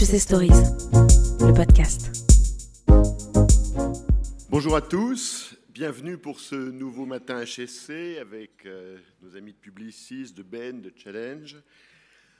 [0.00, 0.48] HEC Stories,
[1.40, 2.26] le podcast.
[4.48, 10.32] Bonjour à tous, bienvenue pour ce nouveau matin HSC avec euh, nos amis de Publicis,
[10.32, 11.58] de Ben, de Challenge.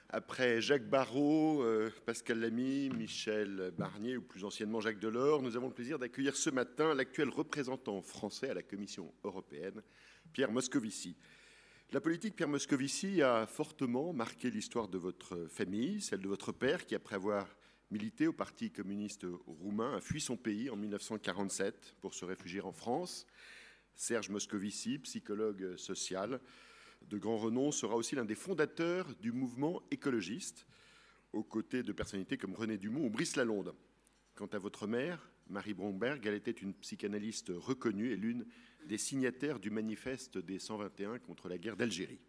[0.09, 5.67] Après Jacques Barrault, euh, Pascal Lamy, Michel Barnier ou plus anciennement Jacques Delors, nous avons
[5.67, 9.83] le plaisir d'accueillir ce matin l'actuel représentant français à la Commission européenne,
[10.33, 11.15] Pierre Moscovici.
[11.93, 16.87] La politique Pierre Moscovici a fortement marqué l'histoire de votre famille, celle de votre père,
[16.87, 17.49] qui, après avoir
[17.91, 22.71] milité au Parti communiste roumain, a fui son pays en 1947 pour se réfugier en
[22.71, 23.27] France.
[23.93, 26.41] Serge Moscovici, psychologue social
[27.09, 30.69] de grand renom, sera aussi l'un des fondateurs du mouvement écologiste,
[31.33, 33.75] aux côtés de personnalités comme René Dumont ou Brice Lalonde.
[34.37, 38.47] Quant à votre mère, Marie Bromberg, elle était une psychanalyste reconnue et l'une
[38.87, 42.21] des signataires du manifeste des 121 contre la guerre d'Algérie.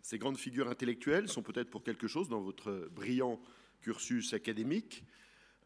[0.00, 3.40] Ces grandes figures intellectuelles sont peut-être pour quelque chose dans votre brillant
[3.82, 5.04] cursus académique.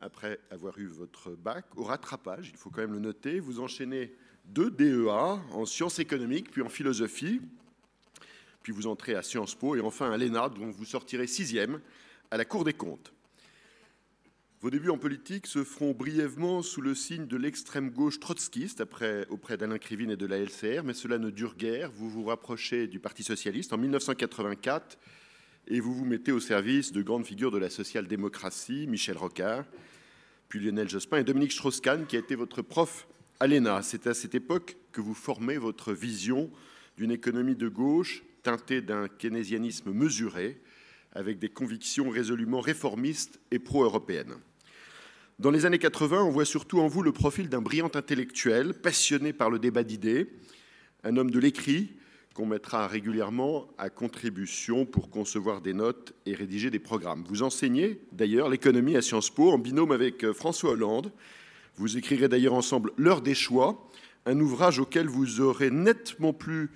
[0.00, 4.14] Après avoir eu votre bac, au rattrapage, il faut quand même le noter, vous enchaînez
[4.46, 7.42] deux DEA en sciences économiques, puis en philosophie,
[8.62, 11.80] puis vous entrez à Sciences Po et enfin à l'ENA, dont vous sortirez sixième
[12.30, 13.12] à la Cour des comptes.
[14.62, 19.26] Vos débuts en politique se feront brièvement sous le signe de l'extrême gauche trotskiste après,
[19.30, 21.90] auprès d'Alain Krivine et de la LCR, mais cela ne dure guère.
[21.92, 24.98] Vous vous rapprochez du Parti socialiste en 1984
[25.66, 29.64] et vous vous mettez au service de grandes figures de la social-démocratie, Michel Rocard,
[30.50, 33.08] puis Lionel Jospin et Dominique Strauss-Kahn, qui a été votre prof
[33.40, 33.80] à l'ENA.
[33.80, 36.50] C'est à cette époque que vous formez votre vision
[36.98, 40.60] d'une économie de gauche teintée d'un keynésianisme mesuré,
[41.12, 44.36] avec des convictions résolument réformistes et pro-européennes.
[45.40, 49.32] Dans les années 80, on voit surtout en vous le profil d'un brillant intellectuel, passionné
[49.32, 50.28] par le débat d'idées,
[51.02, 51.96] un homme de l'écrit
[52.34, 57.24] qu'on mettra régulièrement à contribution pour concevoir des notes et rédiger des programmes.
[57.26, 61.10] Vous enseignez d'ailleurs l'économie à Sciences Po en binôme avec euh, François Hollande.
[61.76, 63.88] Vous écrirez d'ailleurs ensemble L'heure des choix,
[64.26, 66.68] un ouvrage auquel vous aurez nettement plus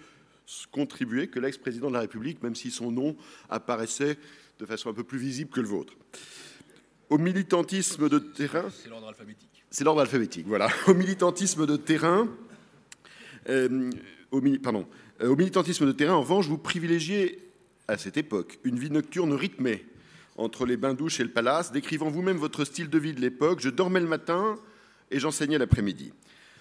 [0.72, 3.14] contribué que l'ex-président de la République, même si son nom
[3.50, 4.16] apparaissait
[4.58, 5.92] de façon un peu plus visible que le vôtre
[7.10, 8.64] au militantisme de terrain.
[8.70, 9.64] C'est l'ordre alphabétique.
[9.70, 10.68] C'est l'ordre alphabétique, voilà.
[10.86, 12.28] Au militantisme de terrain.
[13.48, 13.90] Euh,
[14.30, 14.86] au, pardon,
[15.20, 17.38] euh, au militantisme de terrain, en revanche, vous privilégiez
[17.88, 19.84] à cette époque une vie nocturne rythmée
[20.36, 23.60] entre les bains-douches et le palace, décrivant vous-même votre style de vie de l'époque.
[23.60, 24.56] Je dormais le matin
[25.10, 26.12] et j'enseignais l'après-midi.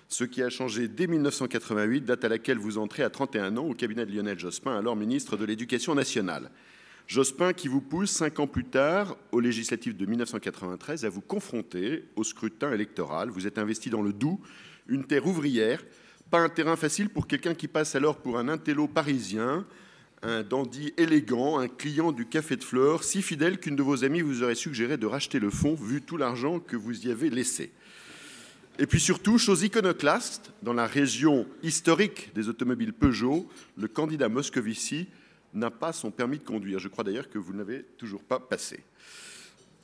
[0.09, 3.73] Ce qui a changé dès 1988, date à laquelle vous entrez à 31 ans au
[3.73, 6.51] cabinet de Lionel Jospin, alors ministre de l'Éducation nationale.
[7.07, 12.05] Jospin qui vous pousse, cinq ans plus tard, aux législatives de 1993, à vous confronter
[12.15, 13.29] au scrutin électoral.
[13.29, 14.39] Vous êtes investi dans le Doubs,
[14.87, 15.83] une terre ouvrière,
[16.31, 19.65] pas un terrain facile pour quelqu'un qui passe alors pour un intello parisien,
[20.23, 24.21] un dandy élégant, un client du Café de Fleurs, si fidèle qu'une de vos amies
[24.21, 27.71] vous aurait suggéré de racheter le fonds, vu tout l'argent que vous y avez laissé.
[28.79, 33.47] Et puis surtout, chose iconoclaste, dans la région historique des automobiles Peugeot,
[33.77, 35.07] le candidat Moscovici
[35.53, 36.79] n'a pas son permis de conduire.
[36.79, 37.63] Je crois d'ailleurs que vous ne
[37.97, 38.83] toujours pas passé.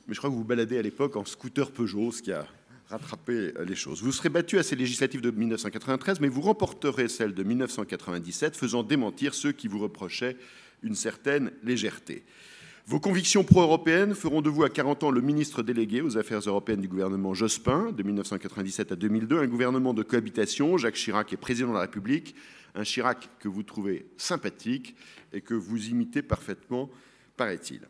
[0.06, 2.46] Mais je crois que vous vous baladez à l'époque en scooter Peugeot, ce qui a
[2.88, 4.02] rattrapé les choses.
[4.02, 8.82] Vous serez battu à ces législatives de 1993, mais vous remporterez celles de 1997, faisant
[8.82, 10.36] démentir ceux qui vous reprochaient
[10.82, 12.24] une certaine légèreté.
[12.86, 16.80] Vos convictions pro-européennes feront de vous à 40 ans le ministre délégué aux affaires européennes
[16.80, 20.76] du gouvernement Jospin, de 1997 à 2002, un gouvernement de cohabitation.
[20.76, 22.34] Jacques Chirac est président de la République,
[22.74, 24.94] un Chirac que vous trouvez sympathique
[25.32, 26.90] et que vous imitez parfaitement,
[27.36, 27.82] paraît-il.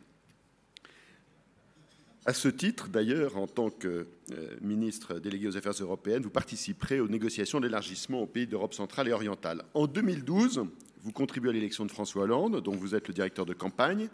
[2.23, 6.99] À ce titre, d'ailleurs, en tant que euh, ministre délégué aux Affaires européennes, vous participerez
[6.99, 9.63] aux négociations d'élargissement aux pays d'Europe centrale et orientale.
[9.73, 10.65] En 2012,
[11.01, 14.07] vous contribuez à l'élection de François Hollande, dont vous êtes le directeur de campagne.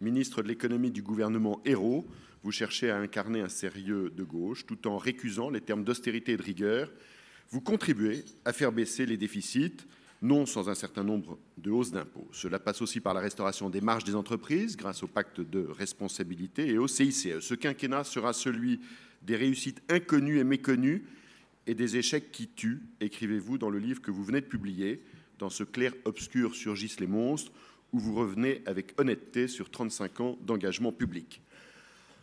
[0.00, 2.04] Ministre de l'économie du gouvernement Hérault,
[2.42, 6.36] vous cherchez à incarner un sérieux de gauche tout en récusant les termes d'austérité et
[6.36, 6.90] de rigueur.
[7.50, 9.86] Vous contribuez à faire baisser les déficits,
[10.26, 12.28] non sans un certain nombre de hausses d'impôts.
[12.32, 16.68] Cela passe aussi par la restauration des marges des entreprises grâce au pacte de responsabilité
[16.68, 17.40] et au CICE.
[17.40, 18.80] Ce quinquennat sera celui
[19.22, 21.04] des réussites inconnues et méconnues
[21.66, 25.02] et des échecs qui tuent, écrivez-vous dans le livre que vous venez de publier.
[25.38, 27.52] Dans ce clair-obscur surgissent les monstres,
[27.92, 31.42] où vous revenez avec honnêteté sur 35 ans d'engagement public.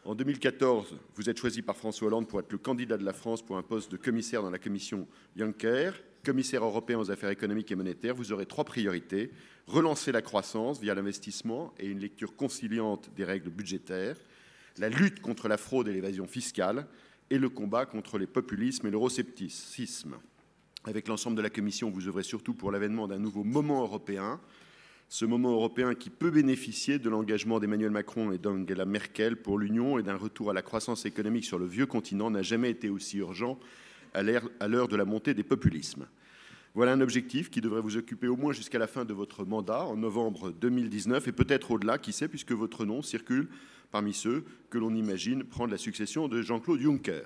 [0.05, 3.41] En 2014, vous êtes choisi par François Hollande pour être le candidat de la France
[3.41, 5.07] pour un poste de commissaire dans la commission
[5.37, 5.91] Juncker
[6.23, 9.31] commissaire européen aux affaires économiques et monétaires, vous aurez trois priorités.
[9.67, 14.17] Relancer la croissance via l'investissement et une lecture conciliante des règles budgétaires,
[14.77, 16.87] la lutte contre la fraude et l'évasion fiscale
[17.29, 20.15] et le combat contre les populismes et l'euroscepticisme.
[20.85, 24.39] Avec l'ensemble de la Commission, vous œuvrez surtout pour l'avènement d'un nouveau moment européen,
[25.09, 29.99] ce moment européen qui peut bénéficier de l'engagement d'Emmanuel Macron et d'Angela Merkel pour l'Union
[29.99, 33.17] et d'un retour à la croissance économique sur le vieux continent n'a jamais été aussi
[33.17, 33.59] urgent
[34.13, 34.21] à
[34.67, 36.07] l'heure de la montée des populismes.
[36.75, 39.83] Voilà un objectif qui devrait vous occuper au moins jusqu'à la fin de votre mandat,
[39.83, 43.47] en novembre 2019, et peut-être au-delà, qui sait, puisque votre nom circule
[43.91, 47.21] parmi ceux que l'on imagine prendre la succession de Jean-Claude Juncker.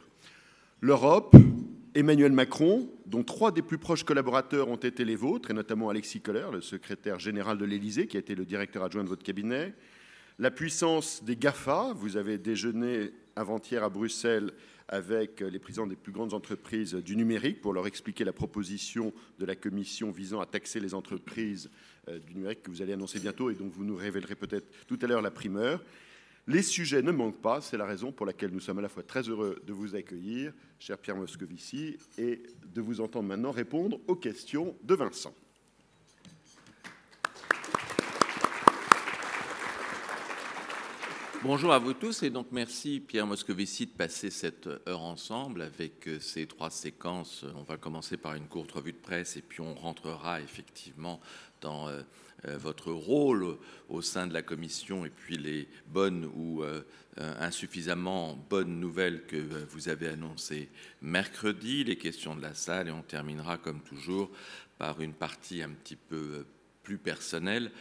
[0.81, 1.33] L'Europe,
[1.95, 6.19] Emmanuel Macron, dont trois des plus proches collaborateurs ont été les vôtres, et notamment Alexis
[6.19, 9.73] Kohler, le secrétaire général de l'Élysée, qui a été le directeur adjoint de votre cabinet.
[10.39, 14.51] La puissance des GAFA, vous avez déjeuné avant-hier à Bruxelles
[14.87, 19.45] avec les présidents des plus grandes entreprises du numérique pour leur expliquer la proposition de
[19.45, 21.69] la Commission visant à taxer les entreprises
[22.07, 24.97] euh, du numérique que vous allez annoncer bientôt et dont vous nous révélerez peut-être tout
[25.01, 25.83] à l'heure la primeur.
[26.49, 29.03] Les sujets ne manquent pas, c'est la raison pour laquelle nous sommes à la fois
[29.03, 32.41] très heureux de vous accueillir, cher Pierre Moscovici, et
[32.73, 35.35] de vous entendre maintenant répondre aux questions de Vincent.
[41.43, 46.07] Bonjour à vous tous et donc merci Pierre Moscovici de passer cette heure ensemble avec
[46.07, 47.45] euh, ces trois séquences.
[47.55, 51.21] On va commencer par une courte revue de presse et puis on rentrera effectivement
[51.61, 52.01] dans euh,
[52.47, 53.57] euh, votre rôle
[53.87, 56.63] au sein de la commission et puis les bonnes ou
[57.17, 59.37] insuffisamment bonnes nouvelles que
[59.69, 60.69] vous avez annoncées
[61.03, 64.31] mercredi, les questions de la salle et on terminera comme toujours
[64.79, 66.45] par une partie un petit peu
[66.83, 67.71] plus personnelle,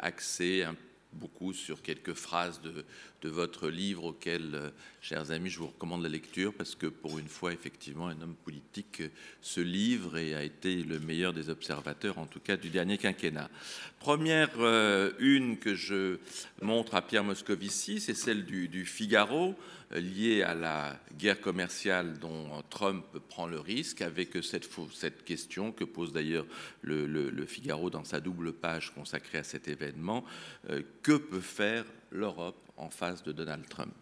[0.00, 0.74] axée un
[1.18, 4.70] beaucoup sur quelques phrases de, votre livre auquel, euh,
[5.02, 8.36] chers amis, je vous recommande la lecture parce que pour une fois, effectivement, un homme
[8.44, 9.02] politique
[9.42, 13.50] se livre et a été le meilleur des observateurs, en tout cas du dernier quinquennat.
[13.98, 16.18] Première euh, une que je
[16.62, 19.56] montre à Pierre Moscovici, c'est celle du Figaro
[19.90, 26.12] liée à la guerre commerciale dont Trump prend le risque, avec cette, question que pose
[26.12, 26.46] d'ailleurs
[26.82, 30.24] le, Figaro dans sa double page consacrée à cet événement.
[30.70, 33.94] Euh, que peut faire l'Europe en face de Donald Trump?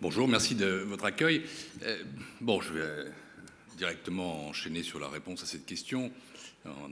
[0.00, 1.42] Bonjour, merci de votre accueil.
[1.82, 2.02] Euh,
[2.40, 3.04] bon, je vais
[3.76, 6.12] directement enchaîner sur la réponse à cette question,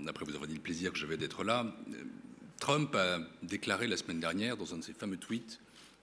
[0.06, 1.66] après vous avoir dit le plaisir que j'avais d'être là.
[2.58, 5.60] Trump a déclaré la semaine dernière, dans un de ses fameux tweets,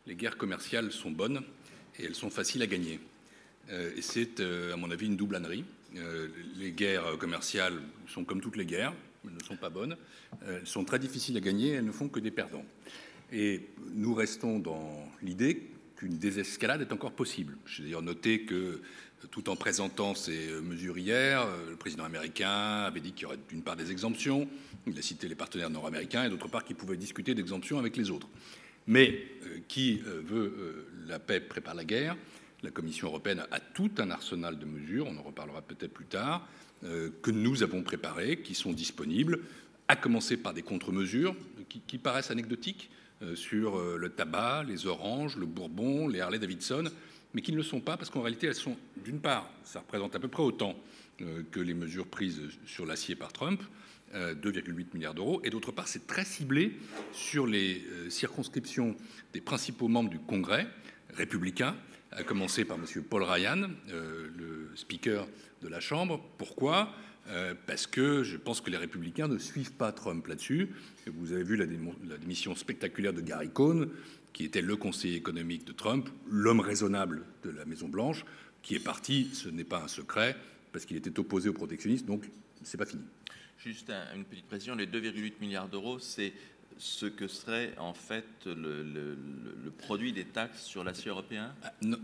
[0.07, 1.41] les guerres commerciales sont bonnes
[1.99, 2.99] et elles sont faciles à gagner.
[3.69, 5.65] Euh, et c'est, euh, à mon avis, une double ânerie.
[5.97, 8.93] Euh, les guerres commerciales sont comme toutes les guerres,
[9.25, 9.97] elles ne sont pas bonnes.
[10.47, 12.65] Elles sont très difficiles à gagner, elles ne font que des perdants.
[13.31, 13.61] Et
[13.93, 17.57] nous restons dans l'idée qu'une désescalade est encore possible.
[17.65, 18.81] J'ai d'ailleurs noté que,
[19.31, 23.63] tout en présentant ces mesures hier, le président américain avait dit qu'il y aurait d'une
[23.63, 24.47] part des exemptions,
[24.85, 28.11] il a cité les partenaires nord-américains, et d'autre part qu'il pouvait discuter d'exemptions avec les
[28.11, 28.29] autres.
[28.87, 32.15] Mais euh, qui euh, veut euh, la paix prépare la guerre.
[32.63, 36.47] La Commission européenne a tout un arsenal de mesures, on en reparlera peut-être plus tard,
[37.21, 39.41] que nous avons préparées, qui sont disponibles,
[39.87, 41.35] à commencer par des contre-mesures
[41.69, 42.89] qui, paraissent anecdotiques
[43.35, 46.89] sur le tabac, les oranges, le bourbon, les Harley Davidson,
[47.33, 50.15] mais qui ne le sont pas parce qu'en réalité elles sont, d'une part, ça représente
[50.15, 50.75] à peu près autant
[51.51, 53.61] que les mesures prises sur l'acier par Trump,
[54.13, 56.77] 2,8 milliards d'euros, et d'autre part, c'est très ciblé
[57.11, 58.95] sur les euh, circonscriptions
[59.33, 60.67] des principaux membres du Congrès
[61.13, 61.75] républicain,
[62.11, 62.85] à commencer par M.
[63.03, 65.27] Paul Ryan, euh, le speaker
[65.61, 66.21] de la Chambre.
[66.37, 66.93] Pourquoi?
[67.29, 70.69] Euh, Parce que je pense que les républicains ne suivent pas Trump là-dessus.
[71.07, 73.89] Vous avez vu la, démission spectaculaire de Gary Cohn,
[74.31, 78.23] qui était le conseiller économique de Trump, l'homme raisonnable de la Maison-Blanche,
[78.61, 80.37] qui est parti, ce n'est pas un secret,
[80.71, 82.29] parce qu'il était opposé au protectionnisme, donc
[82.63, 83.03] c'est pas fini.
[83.67, 86.31] Juste une petite précision, les 2,8 milliards d'euros, c'est
[86.77, 89.17] ce que serait en fait le,
[89.77, 91.53] produit des taxes sur l'acier européen?
[91.61, 91.97] Ah, euh,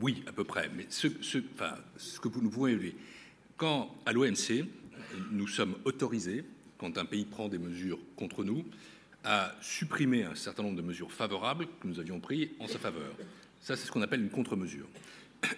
[0.00, 0.70] Oui, à peu près.
[0.76, 2.94] Mais ce, que nous pouvons élever,
[3.56, 4.64] quand à l'OMC,
[5.32, 6.44] nous sommes autorisés,
[6.78, 8.64] quand un pays prend des mesures contre nous,
[9.24, 13.10] à supprimer un certain nombre de mesures favorables que nous avions prises en sa faveur.
[13.60, 14.86] Ça, c'est ce qu'on appelle une contre-mesure.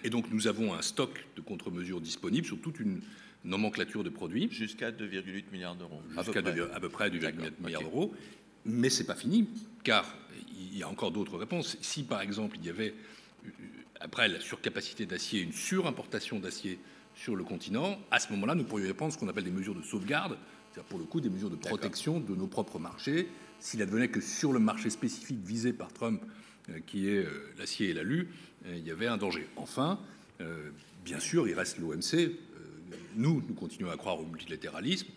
[0.05, 3.03] Et donc, nous avons un stock de contre-mesures disponibles sur toute une
[3.45, 4.49] nomenclature de produits.
[4.51, 6.03] Jusqu'à 2,8 milliards d'euros.
[6.11, 8.13] Jusqu'à à peu près 2,8 milliards d'euros.
[8.65, 9.49] Mais c'est pas fini,
[9.85, 10.15] car
[10.55, 11.77] il y a encore d'autres réponses.
[11.81, 12.95] Si par exemple il y avait,
[13.47, 13.51] euh,
[14.01, 16.79] après la surcapacité d'acier, une surimportation d'acier
[17.15, 19.83] sur le continent, à ce moment-là, nous pourrions prendre ce qu'on appelle des mesures de
[19.83, 20.37] sauvegarde,
[20.71, 23.29] c'est-à-dire pour le coup des mesures de protection de nos propres marchés.
[23.59, 26.23] S'il advenait que sur le marché spécifique visé par Trump,
[26.69, 28.29] euh, qui est euh, l'acier et l'alu,
[28.69, 29.49] il y avait un danger.
[29.57, 29.99] Enfin,
[31.03, 32.37] bien sûr, il reste l'OMC,
[33.17, 35.09] nous, nous continuons à croire au multilatéralisme.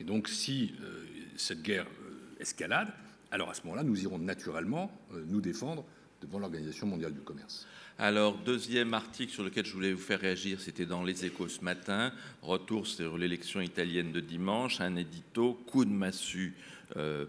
[0.00, 1.04] Et donc, si euh,
[1.36, 2.88] cette guerre euh, escalade,
[3.30, 5.84] alors à ce moment-là, nous irons naturellement euh, nous défendre
[6.20, 7.66] devant l'Organisation mondiale du commerce.
[7.98, 11.62] Alors, deuxième article sur lequel je voulais vous faire réagir, c'était dans Les Échos ce
[11.62, 12.12] matin.
[12.42, 16.54] Retour sur l'élection italienne de dimanche, un édito, coup de massue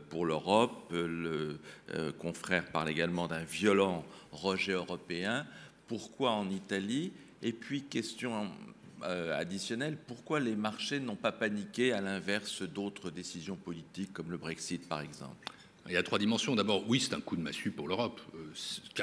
[0.10, 0.91] pour l'Europe.
[0.91, 1.57] Le
[2.19, 5.45] confrère parle également d'un violent rejet européen.
[5.88, 7.12] Pourquoi en Italie?
[7.41, 8.50] Et puis, question
[9.03, 14.38] euh, additionnelle, pourquoi les marchés n'ont pas paniqué à l'inverse d'autres décisions politiques comme le
[14.38, 15.51] Brexit, par exemple?
[15.88, 16.55] Il y a trois dimensions.
[16.55, 18.22] D'abord, oui, c'est un coup de massue pour l'Europe.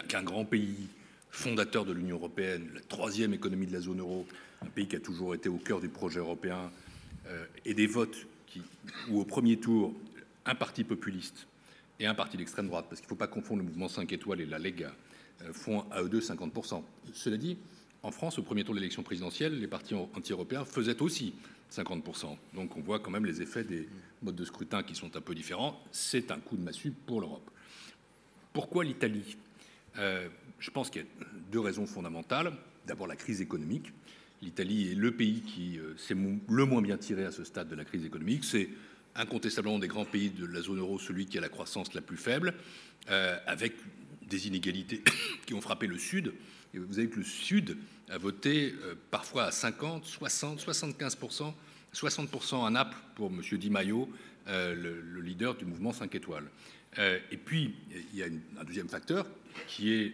[0.09, 0.88] Qu'un grand pays
[1.30, 4.26] fondateur de l'Union européenne, la troisième économie de la zone euro,
[4.62, 6.71] un pays qui a toujours été au cœur du projet européen,
[7.26, 8.62] euh, et des votes qui,
[9.09, 9.95] où au premier tour,
[10.47, 11.47] un parti populiste
[11.99, 14.40] et un parti d'extrême droite, parce qu'il ne faut pas confondre le mouvement 5 étoiles
[14.40, 14.92] et la Lega,
[15.42, 16.83] euh, font à eux deux 50%.
[17.12, 17.59] Cela dit,
[18.02, 21.35] en France, au premier tour de l'élection présidentielle, les partis anti-européens faisaient aussi
[21.71, 22.37] 50%.
[22.54, 23.88] Donc on voit quand même les effets des
[24.23, 25.83] modes de scrutin qui sont un peu différents.
[25.92, 27.49] C'est un coup de massue pour l'Europe.
[28.52, 29.37] Pourquoi l'Italie?
[29.99, 30.28] Euh,
[30.59, 32.52] je pense qu'il y a deux raisons fondamentales.
[32.87, 33.92] D'abord, la crise économique.
[34.42, 37.75] L'Italie est le pays qui euh, s'est le moins bien tiré à ce stade de
[37.75, 38.45] la crise économique.
[38.45, 38.69] C'est
[39.14, 42.16] incontestablement des grands pays de la zone euro celui qui a la croissance la plus
[42.16, 42.54] faible,
[43.11, 43.75] euh, avec
[44.30, 45.02] des inégalités
[45.46, 46.32] qui ont frappé le Sud.
[46.72, 47.76] Et vous avez que le Sud
[48.08, 48.72] a voté
[49.10, 51.52] parfois à 50, 60, 75%
[51.92, 53.42] 60% à Naples pour M.
[53.58, 54.08] Di Maio,
[54.46, 56.49] le, leader du mouvement 5 étoiles.
[56.96, 57.75] et puis,
[58.12, 59.26] il y a un deuxième facteur
[59.66, 60.12] qui est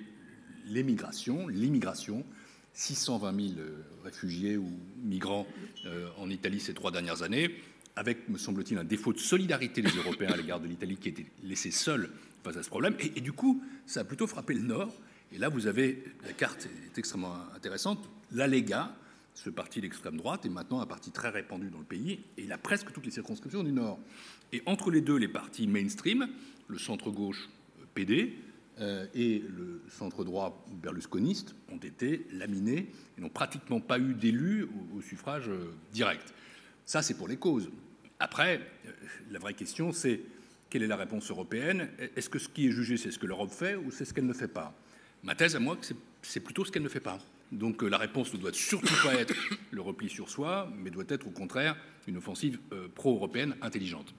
[0.67, 2.25] l'émigration, l'immigration.
[2.77, 4.71] 620 000 euh, réfugiés ou
[5.03, 5.47] migrants
[5.87, 7.51] euh, en Italie ces trois dernières années,
[7.97, 11.25] avec, me semble-t-il, un défaut de solidarité des Européens à l'égard de l'Italie qui était
[11.43, 12.11] laissé seul
[12.47, 12.97] face à ce problème.
[13.01, 14.95] Et, du coup, ça a plutôt frappé le Nord.
[15.33, 18.09] Et là, vous avez, la carte est extrêmement intéressante.
[18.33, 18.95] La Lega,
[19.35, 22.53] ce parti d'extrême droite, est maintenant un parti très répandu dans le pays, et il
[22.53, 23.99] a presque toutes les circonscriptions du Nord.
[24.53, 26.29] Et entre les deux, les partis mainstream,
[26.69, 27.49] le centre-gauche
[27.95, 28.37] PD,
[28.79, 34.69] euh, et le centre droit berlusconiste ont été laminés et n'ont pratiquement pas eu d'élus
[34.95, 36.35] au, suffrage euh, direct.
[36.85, 37.71] Ça, c'est pour les causes.
[38.19, 38.91] Après, euh,
[39.31, 40.21] la vraie question, c'est
[40.77, 43.51] quelle est la réponse européenne Est-ce que ce qui est jugé, c'est ce que l'Europe
[43.51, 44.75] fait ou c'est ce qu'elle ne fait pas?
[45.23, 45.79] Ma thèse à moi,
[46.21, 47.19] c'est plutôt ce qu'elle ne fait pas.
[47.51, 49.35] Donc la réponse ne doit surtout pas être
[49.71, 52.59] le repli sur soi, mais doit être au contraire une offensive
[52.95, 54.15] pro-européenne intelligente.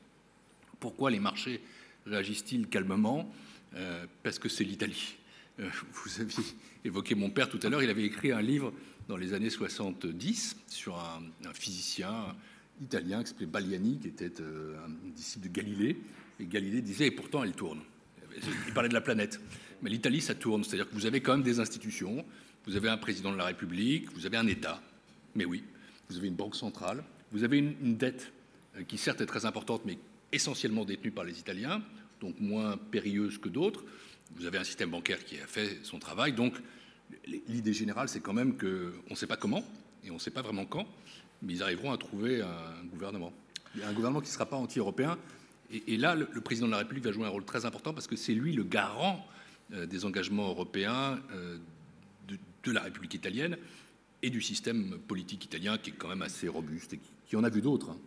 [0.80, 1.62] Pourquoi les marchés
[2.08, 3.32] réagissent-ils calmement?
[3.76, 5.16] Euh, parce que c'est l'Italie.
[5.60, 6.44] Euh, vous aviez
[6.86, 8.74] évoqué mon père tout à l'heure, il avait écrit un livre
[9.08, 12.36] dans les années 70 sur un, physicien
[12.82, 15.98] italien qui s'appelait Baliani, qui était euh, un disciple de Galilée.
[16.40, 17.82] Et Galilée disait, et pourtant elle tourne.
[18.68, 19.40] Il parlait de la planète.
[19.82, 20.64] Mais l'Italie, ça tourne.
[20.64, 22.26] C'est-à-dire que vous avez quand même des institutions,
[22.66, 24.82] vous avez un président de la République, vous avez un État.
[25.36, 25.64] Mais oui,
[26.10, 28.32] vous avez une banque centrale, vous avez une, dette
[28.88, 29.98] qui certes est très importante, mais
[30.32, 31.82] essentiellement détenue par les Italiens
[32.20, 33.84] donc moins périlleuse que d'autres.
[34.36, 36.34] Vous avez un système bancaire qui a fait son travail.
[36.34, 36.56] Donc,
[37.48, 39.64] l'idée générale, c'est quand même qu'on ne sait pas comment
[40.04, 40.88] et on ne sait pas vraiment quand,
[41.42, 43.32] mais ils arriveront à trouver un gouvernement.
[43.84, 45.18] Un gouvernement qui ne sera pas anti-européen.
[45.70, 48.16] Et, là, le, président de la République va jouer un rôle très important parce que
[48.16, 49.26] c'est lui le garant
[49.74, 51.58] euh, des engagements européens euh,
[52.64, 53.58] de, la République italienne
[54.22, 57.50] et du système politique italien qui est quand même assez robuste et qui, en a
[57.50, 57.92] vu d'autres.
[57.92, 57.98] Hein.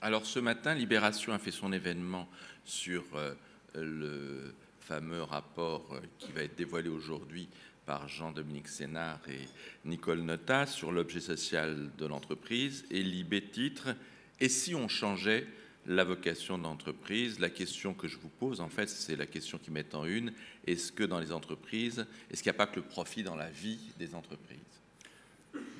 [0.00, 2.26] Alors ce matin, Libération a fait son événement
[2.64, 3.34] sur euh,
[3.74, 7.48] le fameux rapport qui va être dévoilé aujourd'hui
[7.84, 9.48] par Jean-Dominique Sénard et
[9.86, 12.84] Nicole Nota sur l'objet social de l'entreprise.
[12.90, 13.94] Et Libé titre
[14.40, 15.46] Et si on changeait
[15.86, 19.70] la vocation d'entreprise La question que je vous pose, en fait, c'est la question qui
[19.70, 20.32] met en une
[20.66, 23.50] est-ce que dans les entreprises, est-ce qu'il n'y a pas que le profit dans la
[23.50, 24.58] vie des entreprises?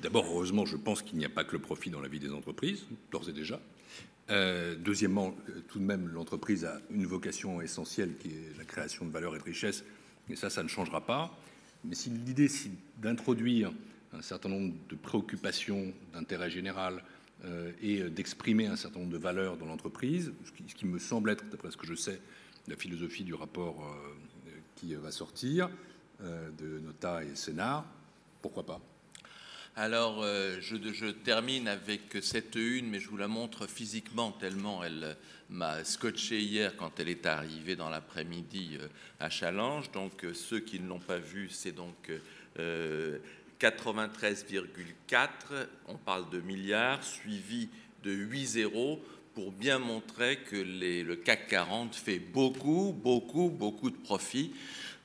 [0.01, 2.31] D'abord, heureusement, je pense qu'il n'y a pas que le profit dans la vie des
[2.31, 3.59] entreprises, d'ores et déjà.
[4.29, 9.05] Euh, deuxièmement, euh, tout de même, l'entreprise a une vocation essentielle qui est la création
[9.05, 9.83] de valeur et de richesse,
[10.29, 11.37] et ça, ça ne changera pas.
[11.83, 12.49] Mais si l'idée,
[12.97, 13.71] d'introduire
[14.13, 17.03] un certain nombre de préoccupations d'intérêt général
[17.81, 21.69] et d'exprimer un certain nombre de valeurs dans l'entreprise, ce, qui, me semble être, d'après
[21.69, 22.19] ce que je sais,
[22.67, 23.75] la philosophie du rapport
[24.75, 25.69] qui va sortir
[26.21, 27.85] de Nota et Sénat,
[28.41, 28.81] pourquoi pas?
[29.77, 35.17] Alors, euh, je, termine avec cette une, mais je vous la montre physiquement tellement elle
[35.49, 38.87] m'a scotché hier quand elle est arrivée dans l'après-midi euh,
[39.19, 39.91] à Challenge.
[39.91, 42.09] Donc, euh, ceux qui ne l'ont pas vue, c'est donc
[43.59, 45.27] 93,4,
[45.87, 47.69] on parle de milliards, suivi
[48.03, 49.01] de 8 zéros
[49.33, 54.53] pour bien montrer que le CAC 40 fait beaucoup, beaucoup, beaucoup de profits.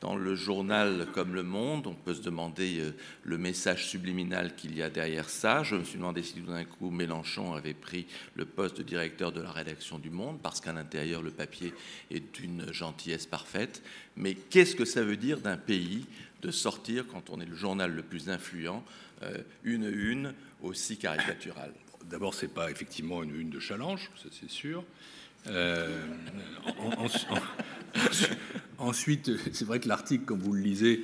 [0.01, 2.93] dans le journal comme Le Monde, on peut se demander euh,
[3.23, 5.63] le message subliminal qu'il y a derrière ça.
[5.63, 9.31] Je me suis demandé si tout d'un coup Mélenchon avait pris le poste de directeur
[9.31, 11.75] de la rédaction du Monde, parce qu'à l'intérieur, le papier
[12.11, 13.83] est d'une gentillesse parfaite.
[14.17, 16.07] Mais qu'est-ce que ça veut dire d'un pays
[16.43, 18.85] de sortir, quand on est le journal le plus influent,
[19.23, 21.73] euh, une une aussi caricaturale
[22.09, 24.85] D'abord, c'est pas effectivement une une de challenge, ça c'est sûr.
[25.47, 26.01] Euh,
[26.79, 27.09] en- en-
[28.79, 31.03] ensuite, c'est vrai que l'article, comme vous le lisez,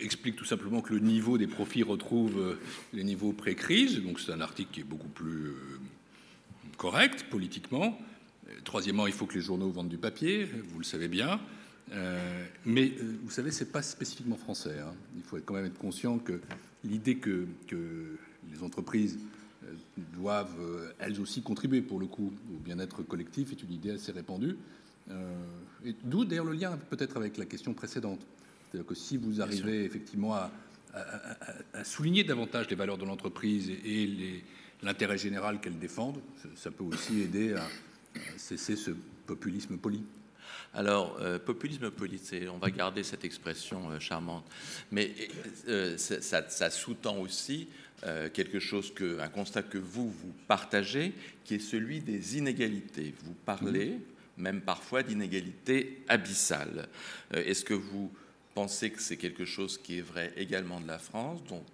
[0.00, 2.58] explique tout simplement que le niveau des profits retrouve euh,
[2.92, 4.02] les niveaux pré-crise.
[4.02, 5.52] Donc c'est un article qui est beaucoup plus
[6.76, 7.98] correct politiquement.
[8.64, 11.40] Troisièmement, il faut que les journaux vendent du papier, vous le savez bien.
[11.92, 14.78] Euh, mais euh, vous savez, c'est pas spécifiquement français.
[14.80, 14.94] hein.
[15.16, 16.40] Il faut quand même être conscient que
[16.84, 18.16] l'idée que, que
[18.52, 19.18] les entreprises
[19.64, 19.72] euh,
[20.14, 24.56] doivent elles aussi contribuer pour le coup au bien-être collectif est une idée assez répandue.
[25.86, 28.20] Et D'où d'ailleurs le lien peut-être avec la question précédente.
[28.70, 30.50] C'est-à-dire que si vous arrivez effectivement à,
[30.92, 34.44] à- à- à souligner davantage les valeurs de l'entreprise et, et
[34.82, 36.20] l'intérêt général qu'elles défendent,
[36.56, 37.66] ça, peut aussi aider à
[38.36, 38.90] cesser ce
[39.26, 40.02] populisme poli.
[40.74, 44.44] Alors, euh, populisme politique, on va garder cette expression euh, charmante,
[44.90, 45.14] mais
[45.68, 47.68] euh, ça, sous-tend aussi
[48.32, 51.12] quelque chose que, un constat que vous vous partagez,
[51.44, 53.12] qui est celui des inégalités.
[53.24, 53.98] Vous parlez
[54.36, 56.86] même parfois d'inégalités abyssales.
[57.32, 58.12] Est-ce que vous
[58.54, 61.64] pensez que c'est quelque chose qui est vrai également de la France, dont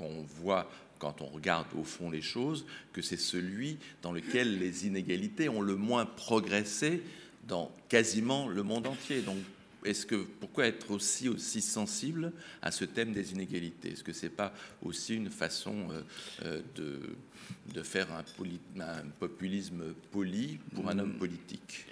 [0.00, 0.68] on voit
[0.98, 5.60] quand on regarde au fond les choses, que c'est celui dans lequel les inégalités ont
[5.60, 7.02] le moins progressé
[7.46, 9.22] dans quasiment le monde entier.
[9.22, 9.38] Donc,
[9.84, 13.92] est-ce que pourquoi être aussi aussi sensible à ce thème des inégalités?
[13.92, 14.52] Est-ce que c'est pas
[14.82, 16.02] aussi une façon euh,
[16.44, 17.00] euh, de,
[17.72, 18.24] de faire un,
[19.18, 21.86] populisme poli pour un homme politique?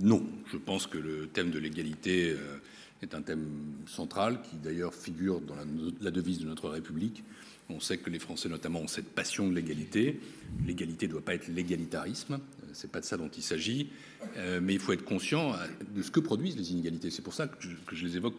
[0.00, 2.58] Non, je pense que le thème de l'égalité euh,
[3.02, 3.48] est un thème
[3.86, 5.56] central qui d'ailleurs figure dans
[6.00, 7.22] la devise de notre République.
[7.68, 10.20] On sait que les Français notamment ont cette passion de l'égalité.
[10.64, 12.38] L'égalité ne doit pas être l'égalitarisme,
[12.76, 13.88] c'est pas de ça dont il s'agit,
[14.36, 17.10] Euh, mais il faut être conscient euh, de ce que produisent les inégalités.
[17.10, 18.34] C'est pour ça que je, les évoque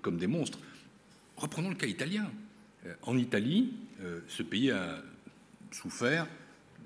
[0.00, 0.58] comme, des monstres.
[1.36, 2.30] Reprenons le cas italien.
[2.86, 3.74] Euh, En Italie,
[4.28, 5.02] ce pays a
[5.72, 6.26] souffert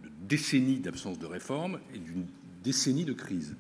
[0.03, 2.27] de décennies d'absence de réforme et d'une
[2.65, 3.55] décennie de crise.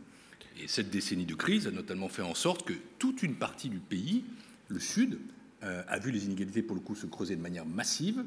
[0.60, 3.78] Et cette décennie de crise a notamment fait en sorte que toute une partie du
[3.78, 4.24] pays,
[4.68, 5.18] le Sud,
[5.62, 8.24] a vu les inégalités pour le coup se creuser de manière massive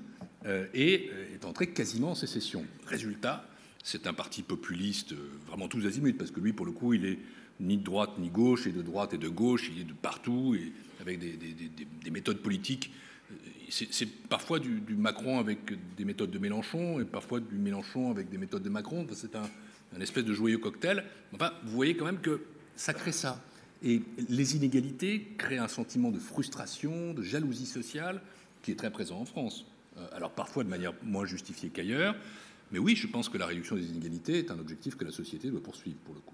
[0.73, 2.63] et est entré quasiment en sécession.
[2.85, 3.47] Résultat,
[3.83, 7.05] c'est un parti populiste euh, vraiment tous azimuts, parce que lui, pour le coup, il
[7.05, 7.19] est
[7.59, 10.55] ni de droite ni gauche, et de droite et de gauche, il est de partout,
[10.55, 12.91] et avec des, des- des- des- des méthodes politiques.
[13.31, 13.35] euh,
[13.69, 15.59] C'est parfois du, Macron avec
[15.97, 19.05] des méthodes de Mélenchon, et parfois du Mélenchon avec des méthodes de Macron.
[19.13, 19.49] C'est un,
[19.95, 21.03] un espèce de joyeux cocktail.
[21.33, 22.41] Enfin, vous voyez quand même que
[22.75, 23.43] ça crée ça.
[23.83, 28.21] Et les inégalités créent un sentiment de frustration, de jalousie sociale
[28.61, 29.65] qui est très présent en France.
[29.97, 32.15] Euh, Alors parfois de manière moins justifiée qu'ailleurs,
[32.73, 35.49] mais oui, je pense que la réduction des inégalités est un objectif que la société
[35.49, 36.33] doit poursuivre pour le coup.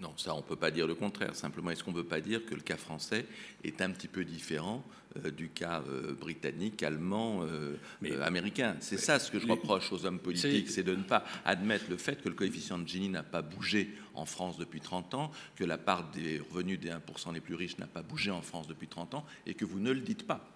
[0.00, 1.34] Non, ça, on ne peut pas dire le contraire.
[1.36, 3.24] Simplement, est-ce qu'on ne peut pas dire que le cas français
[3.64, 4.84] est un petit peu différent
[5.24, 8.74] euh, du cas euh, britannique, allemand, euh, Mais- américain?
[8.80, 11.84] C'est ça ce que je reproche aux hommes politiques, C'est- c'est de ne pas admettre
[11.88, 15.30] le fait que le coefficient de Gini n'a pas bougé en France depuis 30 ans,
[15.56, 18.66] que la part des revenus des 1% les plus riches n'a pas bougé en France
[18.66, 20.51] depuis 30 ans, et que vous ne le dites pas.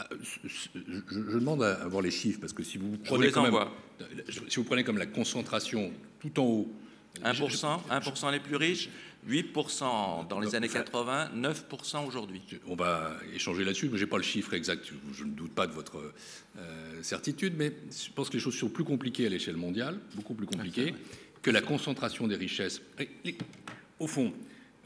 [0.00, 0.68] Ah, Je, je-
[1.10, 3.72] je demande à avoir les chiffres parce que si vous prenez envoie.
[4.48, 6.72] si vous prenez comme la concentration tout en haut,
[7.24, 8.88] 1%, 1% les plus riches,
[9.28, 12.40] 8% dans les Non, années enfin- 80, 9% aujourd'hui.
[12.68, 14.86] On va échanger là-dessus, mais j'ai pas le chiffre exact.
[14.86, 16.12] Je, je ne doute pas de votre
[16.58, 20.34] euh, certitude, mais je pense que les choses sont plus compliquées à l'échelle mondiale, beaucoup
[20.34, 20.94] plus compliquées,
[21.42, 22.80] que la concentration des richesses.
[23.24, 23.36] Et
[23.98, 24.32] au fond,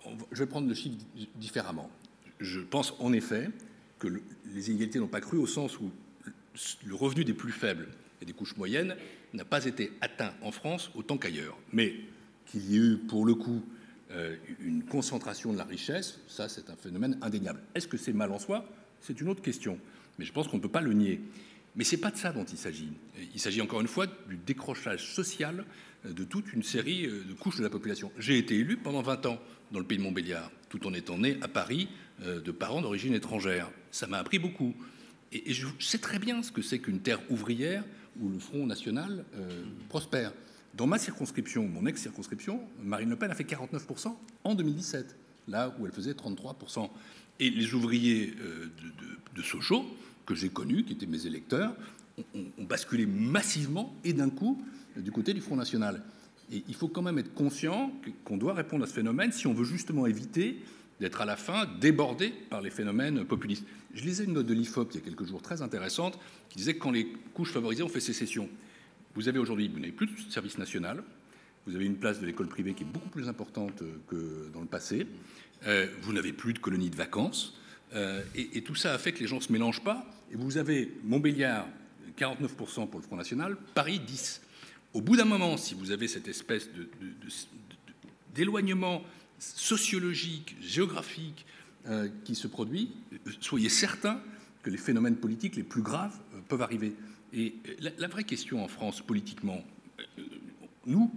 [0.07, 1.91] va- je vais prendre le chiffre di- différemment.
[2.41, 3.51] Je pense en effet
[4.03, 5.91] que le- les inégalités n'ont pas cru au sens où
[6.85, 7.87] le revenu des plus faibles
[8.21, 8.97] et des couches moyennes
[9.33, 11.57] n'a pas été atteint en France autant qu'ailleurs.
[11.73, 11.95] Mais
[12.47, 13.63] qu'il y ait eu, pour le coup,
[14.11, 17.61] euh, une concentration de la richesse, ça c'est un phénomène indéniable.
[17.77, 18.65] Est-ce que c'est mal en soi?
[19.01, 19.79] C'est une autre question.
[20.19, 21.21] Mais je pense qu'on ne peut pas le nier.
[21.77, 22.93] Mais c'est pas de ça dont il s'agit.
[23.35, 25.65] Il s'agit encore une fois du décrochage social
[26.05, 28.11] de toute une série euh, de couches de la population.
[28.19, 29.39] J'ai été élu pendant 20 ans
[29.71, 31.89] dans le pays de Montbéliard, tout en étant né à Paris
[32.23, 33.71] euh, de parents d'origine étrangère.
[33.93, 34.75] Ça m'a appris beaucoup.
[35.33, 37.85] Et, je sais très bien ce que c'est qu'une terre ouvrière
[38.21, 40.33] où le Front National euh, prospère.
[40.75, 45.15] Dans ma circonscription, mon ex-circonscription, Marine Le Pen a fait 49% en 2017,
[45.49, 46.89] là où elle faisait 33%.
[47.41, 48.71] Et les ouvriers euh,
[49.35, 49.85] de, Sochaux,
[50.25, 51.75] que j'ai connus, qui étaient mes électeurs,
[52.35, 54.63] ont, ont- basculé massivement et d'un coup
[54.97, 56.03] euh, du côté du Front National.
[56.51, 57.93] Et il faut quand même être conscient
[58.25, 60.63] qu'on doit répondre à ce phénomène si on veut justement éviter
[61.01, 63.67] d'être à la fin débordé par les phénomènes populistes.
[63.95, 66.75] Je lisais une note de l'IFOP il y a quelques jours très intéressante qui disait
[66.75, 68.49] que quand les couches favorisées ont fait sécession,
[69.15, 71.03] vous avez aujourd'hui, vous n'avez plus de service national,
[71.67, 74.67] vous avez une place de l'école privée qui est beaucoup plus importante que dans le
[74.67, 75.07] passé,
[75.67, 77.59] euh, vous n'avez plus de colonies de vacances,
[77.95, 80.57] euh, et, tout ça a fait que les gens ne se mélangent pas, et vous
[80.57, 81.69] avez Montbéliard,
[82.19, 84.41] 49% pour le Front National, Paris 10%.
[84.95, 86.69] Au bout d'un moment, si vous avez cette espèce
[88.35, 89.03] d'éloignement
[89.43, 91.47] sociologique, géographique
[91.89, 92.93] euh, qui se produit,
[93.41, 94.21] soyez certains
[94.63, 96.95] que les phénomènes politiques les plus graves euh, peuvent arriver.
[97.33, 99.65] Et la, la, vraie question en France, politiquement,
[99.99, 100.23] euh,
[100.87, 101.11] nous,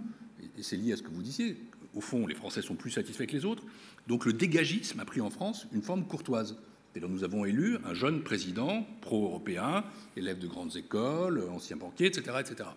[0.58, 1.56] et c'est lié à ce que vous disiez,
[1.94, 3.62] au fond, les Français sont plus satisfaits que les autres,
[4.08, 6.56] donc le dégagisme a pris en France une forme courtoise.
[6.96, 9.84] Et donc nous avons élu un jeune président pro-européen,
[10.16, 12.38] élève de grandes écoles, ancien banquier, etc.
[12.40, 12.70] etc.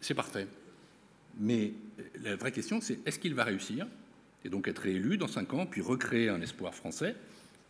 [0.00, 0.48] C'est parfait.
[1.38, 1.74] Mais
[2.22, 3.86] la vraie question, c'est est-ce qu'il va réussir
[4.48, 7.14] et donc être réélu dans cinq ans, puis recréer un espoir français,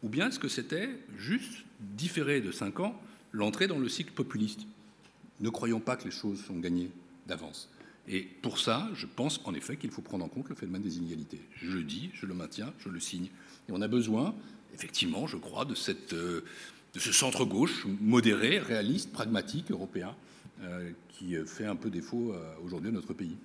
[0.05, 2.95] ou bien est-ce que c'était juste différer de cinq ans
[3.33, 4.61] l'entrée dans le cycle populiste?
[5.41, 6.93] Ne croyons pas que les choses sont gagnées
[7.27, 7.69] d'avance.
[8.07, 10.99] Et pour ça, je pense en effet qu'il faut prendre en compte le phénomène des
[10.99, 11.41] inégalités.
[11.57, 13.27] Je le dis, je le maintiens, je le signe.
[13.69, 14.33] Et on a besoin,
[14.73, 20.15] effectivement, je crois, de, de ce centre-gauche modéré, réaliste, pragmatique, européen,
[20.63, 23.37] euh, qui fait un peu défaut euh, aujourd'hui à notre pays.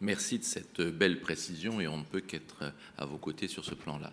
[0.00, 3.74] Merci de cette belle précision et on ne peut qu'être à vos côtés sur ce
[3.74, 4.12] plan-là.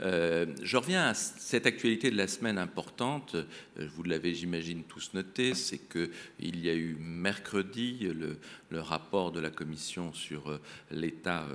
[0.00, 3.36] Euh, je reviens à cette actualité de la semaine importante.
[3.76, 5.54] Vous l'avez, j'imagine, tous noté.
[5.54, 8.38] C'est qu'il y a eu mercredi le,
[8.80, 10.58] rapport de la Commission sur
[10.90, 11.46] l'état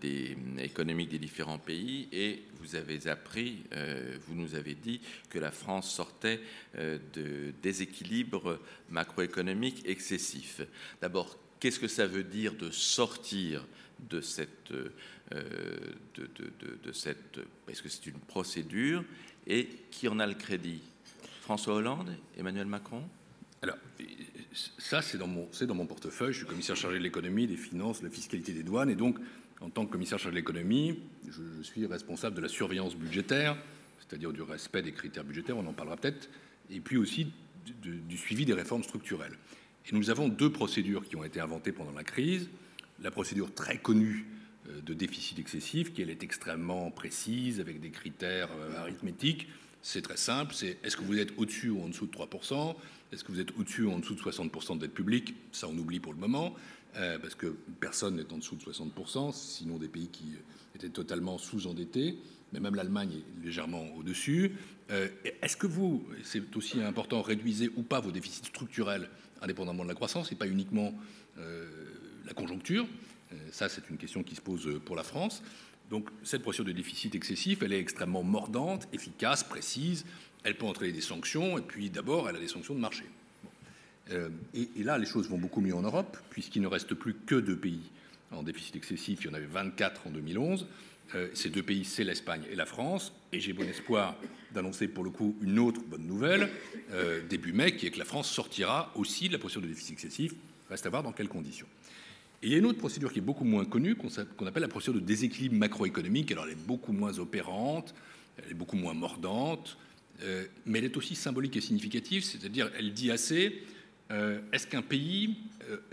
[0.00, 5.38] des, économique des différents pays et vous avez appris, euh, vous nous avez dit que
[5.38, 6.40] la France sortait
[6.76, 8.58] euh, de déséquilibre
[8.90, 10.60] macroéconomique excessif.
[11.00, 13.66] D'abord, qu'est-ce que ça veut dire de sortir
[14.08, 19.04] de cette, euh, de, cette, est-ce que c'est une procédure
[19.46, 20.82] et qui en a le crédit?
[21.42, 23.02] François Hollande, Emmanuel Macron?
[23.62, 23.76] Alors,
[24.78, 26.32] ça c'est dans mon, dans mon portefeuille.
[26.32, 29.18] Je suis commissaire chargé de l'économie, des finances, de la fiscalité des douanes, et donc
[29.60, 33.56] en tant que commissaire chargé de l'économie, je, suis responsable de la surveillance budgétaire,
[33.98, 36.28] c'est-à-dire du respect des critères budgétaires, on en parlera peut-être,
[36.70, 37.32] et puis aussi
[37.82, 39.36] du suivi des réformes structurelles.
[39.90, 42.48] Et nous avons deux procédures qui ont été inventées pendant la crise.
[43.00, 44.26] La procédure très connue
[44.68, 49.48] euh, de déficit excessif, qui elle est extrêmement précise, avec des critères euh, arithmétiques.
[49.80, 52.74] C'est très simple, c'est est-ce que vous êtes au-dessus ou en dessous de 3%
[53.12, 55.78] Est-ce que vous êtes au-dessus ou en dessous de 60% de dette publique Ça, on
[55.78, 56.54] oublie pour le moment,
[56.96, 60.34] euh, parce que personne n'est en dessous de 60%, sinon des pays qui
[60.74, 62.18] étaient totalement sous-endettés,
[62.52, 64.52] mais même l'Allemagne est légèrement au-dessus.
[65.42, 69.10] Est-ce que vous, c'est aussi important, réduisez ou pas vos déficits structurels
[69.42, 70.94] indépendamment de la croissance, et pas uniquement
[71.38, 71.66] euh,
[72.26, 72.86] la conjoncture
[73.32, 75.42] euh, Ça, c'est une question qui se pose pour la France.
[75.90, 80.04] Donc cette procédure de déficit excessif, elle est extrêmement mordante, efficace, précise.
[80.44, 83.04] Elle peut entraîner des sanctions, et puis d'abord, elle a des sanctions de marché.
[84.10, 87.34] Euh, et, là, les choses vont beaucoup mieux en Europe, puisqu'il ne reste plus que
[87.34, 87.90] deux pays
[88.30, 89.20] en déficit excessif.
[89.22, 90.66] Il y en avait 24 en 2011.
[91.14, 93.12] Euh, ces deux pays, c'est l'Espagne et la France.
[93.32, 94.16] Et j'ai bon espoir
[94.52, 96.50] d'annoncer pour le coup une autre bonne nouvelle
[96.92, 99.92] euh, début mai, qui est que la France sortira aussi de la procédure de déficit
[99.92, 100.34] excessif.
[100.68, 101.66] Reste à voir dans quelles conditions.
[102.42, 104.62] Et il y a une autre procédure qui est beaucoup moins connue, qu'on qu appelle
[104.62, 106.30] la procédure de déséquilibre macroéconomique.
[106.30, 107.94] Alors elle est beaucoup moins opérante,
[108.38, 109.78] elle est beaucoup moins mordante,
[110.22, 113.62] euh, mais elle est aussi symbolique et significative, c'est-à-dire elle dit assez,
[114.52, 115.36] est-ce qu'un pays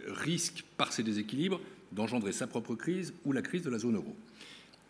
[0.07, 1.59] risque par ses déséquilibres
[1.91, 4.15] d'engendrer sa propre crise ou la crise de la zone euro?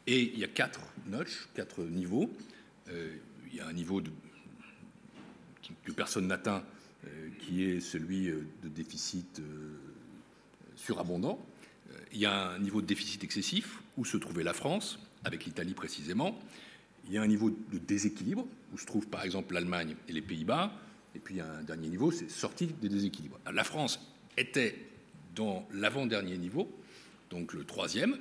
[0.08, 2.30] Et il y a quatre notches, quatre niveaux.
[2.90, 3.16] Euh,
[3.52, 4.02] il y a un niveau
[5.84, 6.64] que personne n'atteint,
[7.06, 9.42] euh, qui est celui de déficit
[10.76, 11.44] surabondant.
[12.12, 15.74] Il y a un niveau de déficit excessif, où se trouvait la France, avec l'Italie
[15.74, 16.40] précisément.
[17.08, 20.22] Il y a un niveau de déséquilibre, où se trouvent par exemple l'Allemagne et les
[20.22, 20.72] Pays-Bas.
[21.16, 23.40] Et puis il y a un dernier niveau, c'est sortie des déséquilibres.
[23.52, 24.00] La France
[24.38, 24.76] était
[25.36, 26.70] dans l'avant-dernier niveau,
[27.30, 28.18] donc le troisième.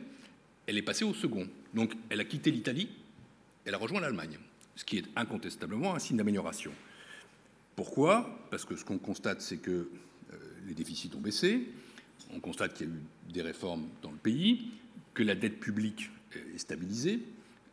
[0.67, 1.49] Elle est passée au second.
[1.75, 2.89] Donc elle a quitté l'Italie,
[3.65, 4.39] elle a rejoint l'Allemagne,
[4.77, 6.73] ce qui est incontestablement un signe d'amélioration.
[7.77, 8.47] Pourquoi?
[8.51, 11.69] Parce que ce qu'on constate, c'est que euh, les déficits ont baissé,
[12.33, 14.71] on constate qu'il y a eu des réformes dans le pays,
[15.13, 16.11] que la dette publique
[16.55, 17.21] est stabilisée,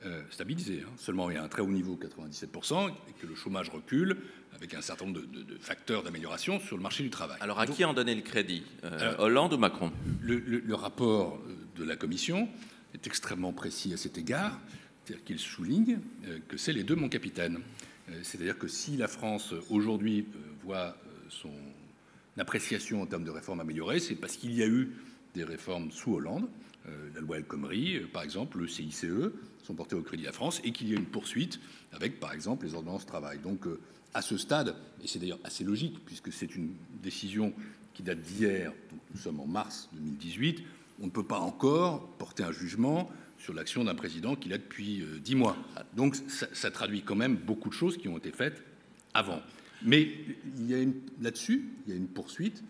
[0.06, 3.36] euh, stabilisée, hein, seulement il y a un très haut niveau, 97%, et que le
[3.36, 4.18] chômage recule,
[4.56, 7.38] avec un certain nombre de, de, de facteurs d'amélioration sur le marché du travail.
[7.40, 8.64] Alors à Donc, qui en donner le crédit?
[8.84, 9.92] Euh, alors, Hollande ou Macron?
[10.22, 11.40] le, le, le, rapport
[11.76, 12.50] de la Commission
[13.08, 14.60] extrêmement précis à cet égard,
[15.04, 17.60] c'est-à-dire qu'il souligne euh, que c'est les deux mon capitaine.
[18.10, 20.96] Euh, c'est-à-dire que si la France aujourd'hui euh, voit
[21.30, 21.52] son
[22.38, 24.92] appréciation en termes de réformes améliorées, c'est parce qu'il y a eu
[25.34, 26.48] des réformes sous Hollande,
[27.14, 29.06] la loi El Khomri, par exemple, le CICE,
[29.64, 31.60] sont portés au crédit de la France et qu'il y ait une poursuite
[31.92, 33.38] avec, par exemple, les ordonnances travail.
[33.38, 33.68] Donc,
[34.14, 37.54] à ce stade, et c'est d'ailleurs assez logique puisque c'est une décision
[37.94, 40.64] qui date d'hier, donc nous sommes en mars 2018,
[41.02, 43.10] on ne peut pas encore porter un jugement
[43.40, 45.58] sur l'action d'un président qui l'a depuis dix mois.
[45.96, 46.16] Donc
[46.54, 48.64] ça, traduit quand même beaucoup de choses qui ont été faites
[49.14, 49.42] avant.
[49.84, 50.12] Mais
[50.72, 50.86] a
[51.22, 52.64] là-dessus, il y a une poursuite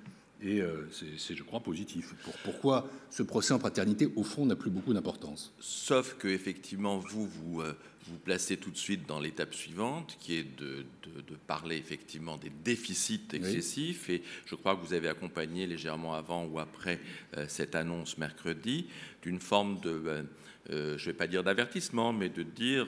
[0.43, 2.15] et euh, c'est, je crois, positif.
[2.23, 5.53] Pour, pourquoi ce procès en paternité, au fond, n'a plus beaucoup d'importance?
[5.59, 7.73] Sauf que, effectivement, vous, vous euh,
[8.11, 12.51] vous placez tout de suite dans l'étape suivante, qui est de, de, parler effectivement des
[12.63, 14.09] déficits excessifs.
[14.09, 16.99] Et je crois que vous avez accompagné légèrement avant ou après
[17.37, 18.87] euh, cette annonce mercredi
[19.23, 20.25] d'une forme de...
[20.69, 22.87] je ne vais pas dire d'avertissement, mais de dire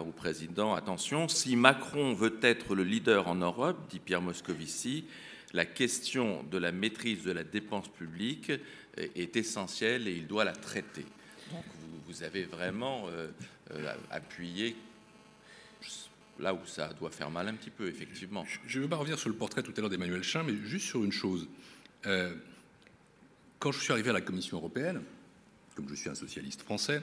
[0.00, 5.04] au président, attention, si Macron veut être le leader en Europe, dit Pierre Moscovici,
[5.52, 8.52] la question de la maîtrise de la dépense publique
[8.96, 11.04] est essentielle et il doit la traiter.
[11.50, 11.64] Donc
[12.06, 13.28] vous, avez vraiment euh,
[13.72, 14.76] euh, appuyé
[16.38, 18.44] là où ça doit faire mal un petit peu, effectivement.
[18.66, 20.86] Je ne veux pas revenir sur le portrait tout à l'heure d'Emmanuel Chin, mais juste
[20.86, 21.48] sur une chose.
[22.04, 22.34] Euh,
[23.58, 25.02] quand je suis arrivé à la Commission européenne,
[25.74, 27.02] comme je suis un socialiste français,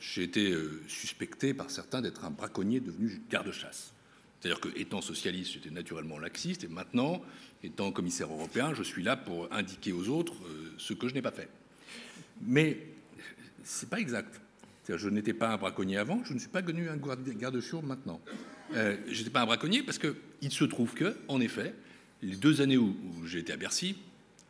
[0.00, 0.52] j'ai été
[0.88, 3.92] suspecté par certains d'être un braconnier devenu garde-chasse.
[4.40, 7.22] C'est-à-dire que, étant socialiste, j'étais naturellement laxiste, et maintenant,
[7.62, 10.34] étant commissaire européen, je suis là pour indiquer aux autres
[10.78, 11.48] ce que je n'ai pas fait.
[12.42, 12.93] Mais
[13.64, 14.40] c'est pas exact.
[14.88, 18.20] Je n'étais pas un braconnier avant, je ne suis pas devenu un garde-chou maintenant.
[18.74, 21.74] Euh, je n'étais pas un braconnier parce qu'il se trouve que, en effet,
[22.22, 23.96] les deux années où, où j'ai été à Bercy,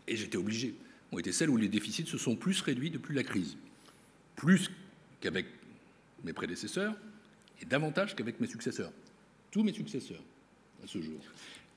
[0.06, 0.74] et j'étais obligé,
[1.12, 3.56] ont été celles où les déficits se sont plus réduits depuis la crise.
[4.36, 4.70] Plus
[5.20, 5.46] qu'avec
[6.24, 6.96] mes prédécesseurs
[7.62, 8.92] et davantage qu'avec mes successeurs
[9.54, 10.22] tous mes successeurs
[10.82, 11.20] à ce jour.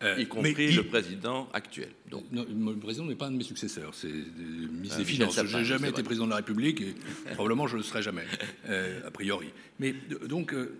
[0.04, 1.90] Euh, y compris le président actuel.
[2.12, 2.26] Donc.
[2.32, 5.40] le président n'est pas un de mes successeurs, c'est le ministre des Finances.
[5.44, 6.96] Je n'ai jamais été président de la République et
[7.34, 8.26] probablement je ne le serai jamais,
[8.70, 9.48] euh, a priori.
[9.80, 9.96] Mais
[10.28, 10.78] donc, euh,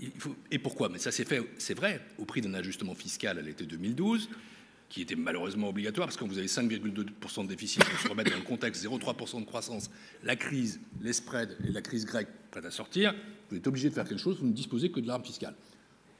[0.00, 0.88] il faut, et pourquoi?
[0.88, 4.28] Mais ça s'est fait, c'est vrai, au prix d'un ajustement fiscal à l'été 2012,
[4.88, 8.32] qui était malheureusement obligatoire, parce que quand vous avez 5,2% de déficit, pour se remettre
[8.32, 9.90] dans le contexte 0,3% de croissance,
[10.24, 13.14] la crise, les spreads et la crise grecque prête à sortir,
[13.48, 15.54] vous êtes obligé de faire quelque chose, vous ne disposez que de l'arme fiscale.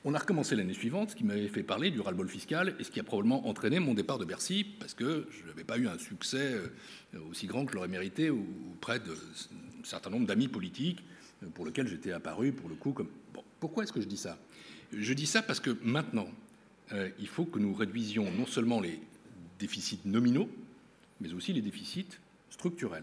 [0.09, 2.93] On a recommencé l'année suivante, ce qui m'avait fait parler du ras-le-bol fiscal et ce
[2.93, 5.99] qui a probablement entraîné mon départ de Bercy, parce que je n'avais pas eu un
[5.99, 9.17] succès euh, aussi grand que je l'aurais mérité auprès d'un
[9.83, 11.03] certain nombre d'amis politiques
[11.43, 13.09] euh, pour lesquels j'étais apparu, pour le coup, comme...
[13.59, 14.39] Pourquoi est-ce que je dis ça?
[14.93, 16.29] Je dis ça parce que maintenant,
[16.93, 19.01] euh, il faut que nous réduisions non seulement les
[19.59, 20.49] déficits nominaux,
[21.21, 22.17] mais aussi les déficits
[22.51, 23.03] structurels.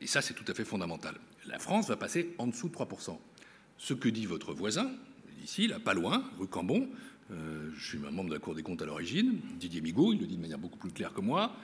[0.00, 1.16] et ça, c'est tout à fait fondamental.
[1.46, 3.18] La France va passer en dessous de 3%.
[3.76, 4.90] Ce que dit votre voisin,
[5.42, 6.88] ici, là, pas loin, rue Cambon.
[7.30, 9.40] Euh, je suis un membre de la Cour des comptes à l'origine.
[9.58, 11.54] Didier Migaud, il le dit de manière beaucoup plus claire que moi.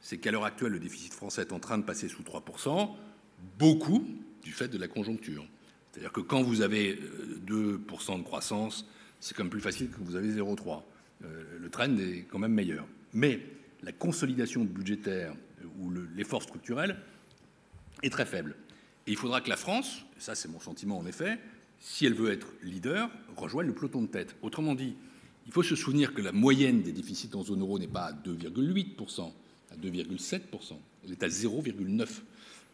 [0.00, 2.90] C'est qu'à l'heure actuelle, le déficit français est en train de passer sous 3%,
[3.58, 4.06] beaucoup
[4.42, 5.44] du fait de la conjoncture.
[5.90, 6.98] C'est-à-dire que quand vous avez
[7.46, 8.86] 2% euh, de croissance,
[9.20, 10.82] c'est quand même plus facile que vous avez 0,3.
[11.24, 12.86] Euh, le trend est quand même meilleur.
[13.14, 13.40] Mais
[13.82, 15.34] la consolidation budgétaire
[15.80, 16.98] ou l'effort structurel
[18.02, 18.54] est très faible.
[19.06, 21.38] Et il faudra que la France, ça c'est mon sentiment en effet,
[21.80, 24.36] si elle veut être leader, rejoigne le peloton de tête.
[24.42, 24.96] Autrement dit,
[25.46, 28.12] il faut se souvenir que la moyenne des déficits en zone euro n'est pas à
[28.12, 29.32] 2,8%,
[29.70, 30.40] à 2,7%,
[31.04, 32.08] elle est à 0,9%.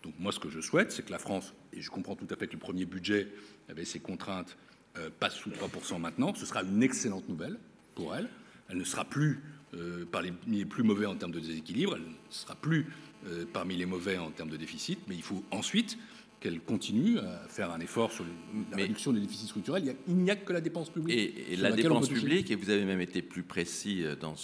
[0.03, 2.37] Donc moi, ce que je souhaite, c'est que la France, et je comprends tout à
[2.37, 3.29] fait que le premier budget
[3.69, 4.57] avait ses contraintes,
[4.99, 6.35] euh, passe sous 3% maintenant.
[6.35, 7.59] Ce sera une excellente nouvelle
[7.95, 8.29] pour elle.
[8.69, 9.41] Elle ne sera plus
[9.75, 12.87] euh, parmi les plus mauvais en termes de déséquilibre, elle ne sera plus
[13.27, 15.97] euh, parmi les mauvais en termes de déficit, mais il faut ensuite
[16.42, 18.24] qu'elle continue à faire un effort sur
[18.70, 19.94] la réduction des déficits structurels.
[20.09, 21.16] Il n'y a, que la dépense publique.
[21.48, 24.35] Et, la dépense publique, et vous avez même été plus précis euh, dans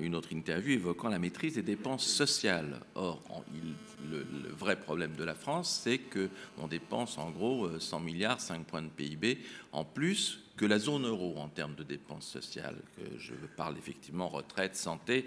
[0.00, 2.80] une autre interview évoquant la maîtrise des dépenses sociales.
[2.94, 3.44] Or,
[4.10, 8.64] le, vrai problème de la France, c'est qu'on dépense en gros 100 euh, milliards, 5
[8.64, 9.38] points de PIB,
[9.72, 12.78] en plus que la zone euro en termes de dépenses sociales.
[12.96, 15.26] Que je parle effectivement retraite, santé,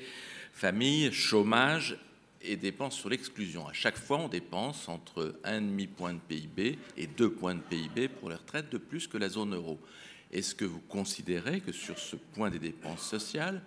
[0.51, 1.97] famille, chômage
[2.43, 3.67] et dépenses sur l'exclusion.
[3.67, 8.08] À chaque fois, on dépense entre 1,5 point de PIB et 2 points de PIB
[8.08, 9.80] pour les retraites de plus que la zone euro.
[10.32, 13.62] Est-ce que vous considérez que sur ce point des dépenses sociales,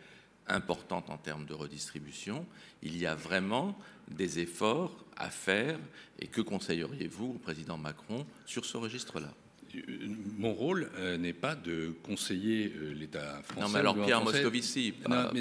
[0.47, 2.47] importantes en termes de redistribution,
[2.83, 5.79] il y a vraiment des efforts à faire?
[6.19, 9.33] Et que conseilleriez-vous au président Macron sur ce registre-là?
[10.37, 13.61] Mon rôle euh, n'est pas de conseiller euh, l'État français.
[13.61, 15.33] Non, mais alors Pierre Moscovici, pas,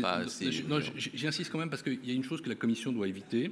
[0.98, 3.52] J'insiste quand même parce qu'il y a une chose que la Commission doit éviter,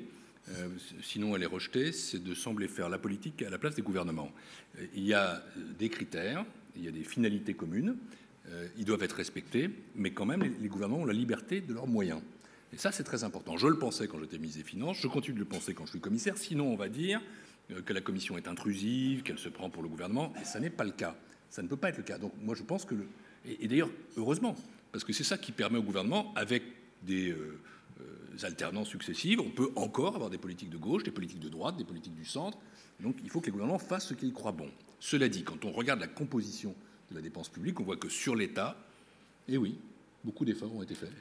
[0.50, 0.68] euh,
[1.02, 4.32] sinon elle est rejetée, c'est de sembler faire la politique à la place des gouvernements.
[4.96, 5.44] Il y a
[5.78, 7.96] des critères, il y a des finalités communes,
[8.78, 12.22] ils doivent être respectés, mais quand même les, gouvernements ont la liberté de leurs moyens.
[12.74, 13.56] Et ça, c'est très important.
[13.58, 15.92] Je le pensais quand j'étais ministre des Finances, je continue de le penser quand je
[15.92, 16.38] suis commissaire.
[16.38, 17.24] Sinon, on va dire euh,
[17.86, 20.84] que la Commission est intrusive, qu'elle se prend pour le gouvernement, et ça n'est pas
[20.84, 21.16] le cas.
[21.50, 22.18] Ça ne peut pas être le cas.
[22.18, 22.96] Donc moi, je pense que...
[22.96, 23.08] Le...
[23.46, 24.56] Et, d'ailleurs, heureusement,
[24.92, 26.64] parce que c'est ça qui permet au gouvernement, avec
[27.04, 27.60] des euh,
[28.02, 31.78] euh, alternances successives, on peut encore avoir des politiques de gauche, des politiques de droite,
[31.78, 32.58] des politiques du centre.
[33.00, 34.70] Donc il faut que les gouvernements fassent ce qu'ils croient bon.
[35.00, 36.76] Cela dit, quand on regarde la composition
[37.10, 38.78] de la dépense publique, on voit que sur l'État,
[39.48, 39.78] eh oui,
[40.24, 41.12] beaucoup d'efforts ont été faits,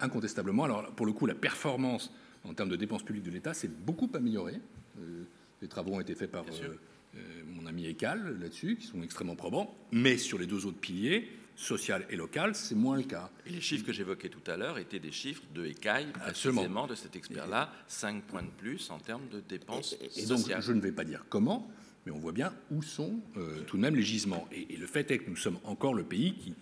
[0.00, 0.64] incontestablement.
[0.64, 2.12] Alors pour le coup, la performance
[2.44, 4.60] en termes de dépenses publiques de l'État s'est beaucoup améliorée.
[4.98, 5.24] Euh,
[5.62, 6.78] les travaux ont été faits par euh,
[7.16, 7.18] euh,
[7.54, 9.74] mon ami Ekal là-dessus, qui sont extrêmement probants.
[9.92, 13.30] Mais sur les deux autres piliers, social et local, c'est moins le cas.
[13.46, 16.94] Et les chiffres que j'évoquais tout à l'heure étaient des chiffres de ECAI, précisément de
[16.94, 20.92] cet expert-là, 5 points de plus en termes de dépenses et, donc, je ne vais
[20.92, 21.70] pas dire comment,
[22.06, 24.48] mais on voit bien où sont euh, tout de même les gisements.
[24.52, 26.54] Et, le fait est que nous sommes encore le pays qui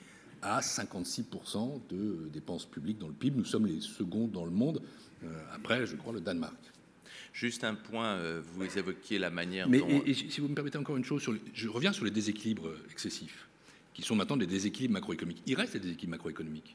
[0.43, 3.39] a 56% de dépenses publiques dans le PIB.
[3.39, 4.83] Nous sommes les seconds dans le monde,
[5.53, 6.68] après, je crois, le Danemark.
[7.39, 10.03] Juste un point, euh, vous évoquiez la manière Mais, dont...
[10.13, 13.47] si vous me permettez encore une chose, sur je reviens sur les déséquilibres excessifs,
[13.95, 15.45] qui sont maintenant des déséquilibres macroéconomiques.
[15.47, 16.75] Il reste des déséquilibres macroéconomiques.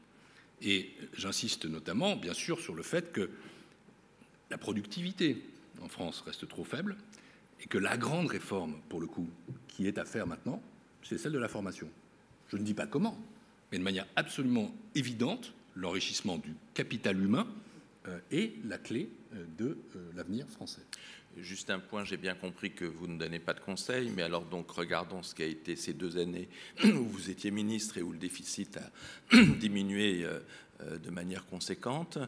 [0.62, 3.30] Et j'insiste notamment, bien sûr, sur le fait que
[4.52, 5.44] la productivité
[5.82, 6.96] en France reste trop faible
[7.60, 9.28] et que la grande réforme, pour le coup,
[9.68, 10.64] qui est à faire maintenant,
[11.04, 11.90] c'est celle de la formation.
[12.48, 13.22] Je ne dis pas comment,
[13.74, 17.73] mais de manière absolument évidente, l'enrichissement du capital humain euh,
[18.32, 20.82] est la clé euh, de euh, l'avenir français.
[21.38, 24.46] Juste un point, j'ai bien compris que vous ne donnez pas de conseils, mais alors
[24.46, 26.48] donc regardons ce qui a été ces deux années
[26.84, 30.28] où vous étiez ministre et où le déficit a diminué
[30.82, 32.20] de manière conséquente.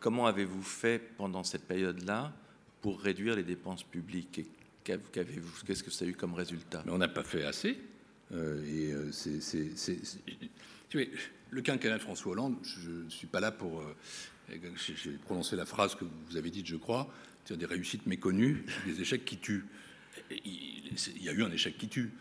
[0.00, 2.32] Comment avez-vous fait pendant cette période-là
[2.80, 4.40] pour réduire les dépenses publiques
[4.82, 6.82] Qu'est-ce que ça a eu comme résultat?
[6.86, 7.78] Mais On n'a pas fait assez.
[8.32, 10.30] et c'est,
[11.50, 13.84] le quinquennat de François Hollande, je ne suis pas là pour
[14.76, 17.08] j'ai prononcé la phrase que vous avez dite, je crois,
[17.44, 19.64] c'est des réussites méconnues, des échecs qui tuent.
[20.44, 22.12] Il y a eu un échec qui tue.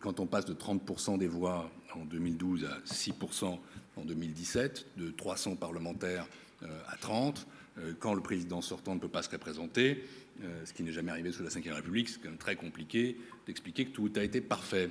[0.00, 3.58] Quand on passe de 30% des voix en 2012 à 6%
[3.96, 6.26] en 2017, de 300 parlementaires
[6.62, 7.46] euh, à 30,
[7.78, 10.04] euh, quand le président sortant ne peut pas se représenter,
[10.42, 13.16] euh, ce qui n'est jamais arrivé sous la Ve République, c'est quand même très compliqué
[13.46, 14.90] d'expliquer que tout a été parfait.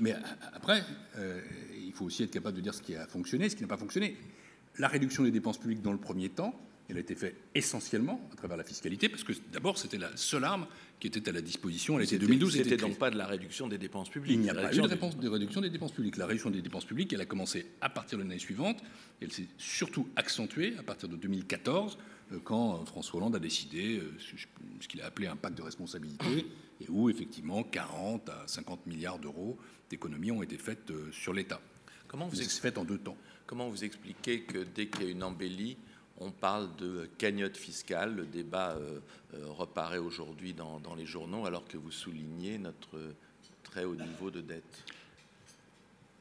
[0.00, 0.12] Mais
[0.54, 0.82] après,
[1.76, 3.76] il faut aussi être capable de dire ce qui a fonctionné, ce qui n'a pas
[3.76, 4.16] fonctionné
[4.78, 6.54] la réduction des dépenses publiques dans le premier temps,
[6.88, 10.44] elle a été faite essentiellement à travers la fiscalité, parce que d'abord c'était la seule
[10.44, 10.66] arme
[10.98, 11.98] qui était à la disposition.
[11.98, 12.56] Elle était 2012.
[12.56, 14.36] C'était donc pas de la réduction des dépenses publiques.
[14.36, 16.16] Il n'y a pas eu de, de, réduction des dépenses publiques.
[16.16, 18.80] La réduction des dépenses publiques, elle a commencé à partir de l'année suivante.
[19.20, 21.98] Et elle s'est surtout accentuée à partir de 2014,
[22.32, 25.62] euh, quand euh, François Hollande a décidé euh, ce qu'il a appelé un pacte de
[25.62, 26.46] responsabilité,
[26.80, 29.58] et où effectivement 40 à 50 milliards d'euros
[29.90, 31.60] d'économies ont été faites sur l'État.
[32.06, 33.16] Comment vous s'est fait en deux temps.
[33.48, 35.78] Comment vous expliquez que dès qu'il y a une embellie,
[36.18, 39.00] on parle de cagnotte fiscale Le débat euh,
[39.32, 43.00] euh, reparaît aujourd'hui dans, les journaux alors que vous soulignez notre
[43.62, 44.84] très haut niveau de dette?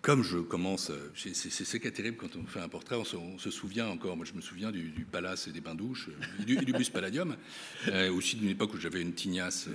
[0.01, 3.37] Comme je commence, euh, c'est ce qui est terrible quand on fait un portrait, on
[3.37, 6.09] se, souvient encore, moi je me souviens du, Palace et des bains-douches,
[6.45, 7.35] du, du, bus Palladium,
[8.13, 9.67] aussi d'une époque où j'avais une tignasse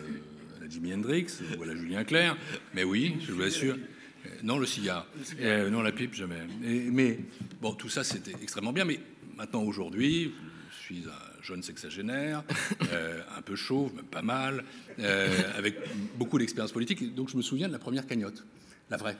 [0.57, 1.27] à la Jimi Hendrix
[1.59, 2.35] ou à la Julien Clerc,
[2.73, 3.77] mais oui, je vous l'assure.
[4.27, 5.07] Euh, non, le cigare.
[5.41, 6.41] Euh, non, la pipe, jamais.
[6.61, 7.19] mais
[7.61, 8.85] bon, tout ça, c'était extrêmement bien.
[8.85, 9.01] Mais
[9.37, 10.33] maintenant, aujourd'hui,
[10.71, 12.45] je suis un jeune sexagénaire,
[12.93, 14.65] euh, un peu chauve, mais pas mal,
[15.57, 15.77] avec
[16.19, 17.15] beaucoup d'expérience politique.
[17.15, 18.45] Donc, je me souviens de la première cagnotte,
[18.91, 19.17] la vraie.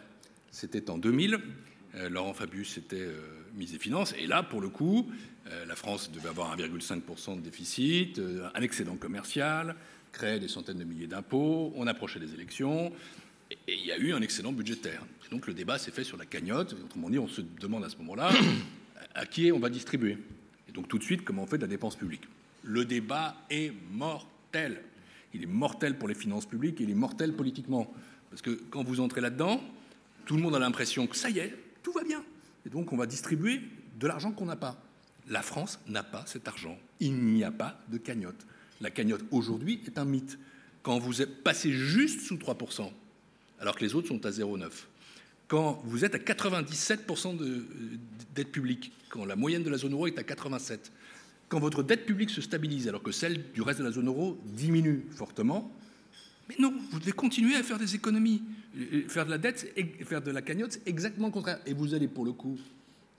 [0.51, 1.41] C'était en 2000.
[2.09, 3.07] Laurent Fabius était
[3.55, 4.15] mise des Finances.
[4.19, 5.11] Et là, pour le coup,
[5.67, 8.21] la France devait avoir 1,5% de déficit,
[8.55, 9.77] un excédent commercial,
[10.11, 11.73] créer des centaines de milliers d'impôts.
[11.77, 12.93] On approchait des élections.
[13.69, 15.05] Et il y a eu un excédent budgétaire.
[15.31, 16.75] donc le débat s'est fait sur la cagnotte.
[16.85, 18.31] Autrement dit, on se demande à ce moment-là
[19.15, 20.19] à qui on va distribuer.
[20.69, 22.23] Et donc tout de suite, comment on fait de la dépense publique?
[22.63, 24.83] Le débat est mortel.
[25.35, 27.93] Il est mortel pour les finances publiques il est mortel politiquement.
[28.31, 29.63] Parce que quand vous entrez là-dedans,
[30.25, 32.23] tout le monde a l'impression que ça y est, tout va bien.
[32.65, 33.61] Et donc on va distribuer
[33.99, 34.81] de l'argent qu'on n'a pas.
[35.29, 36.79] La France n'a pas cet argent.
[37.01, 38.47] Il n'y a pas de cagnotte.
[38.81, 40.39] La cagnotte aujourd'hui est un mythe.
[40.83, 42.91] Quand vous passé juste sous 3%,
[43.63, 44.69] alors que les autres sont à 0,9.
[45.47, 47.67] Quand vous êtes à 97% de euh,
[48.35, 50.91] dette publique, quand la moyenne de la zone euro est à 87,
[51.49, 54.37] quand votre dette publique se stabilise alors que celle du reste de la zone euro
[54.45, 55.71] diminue fortement,
[56.49, 58.43] mais non, vous devez continuer à faire des économies.
[59.07, 61.61] Faire de la dette et faire de la cagnotte, c'est exactement le contraire.
[61.67, 62.59] Et vous allez, pour le coup,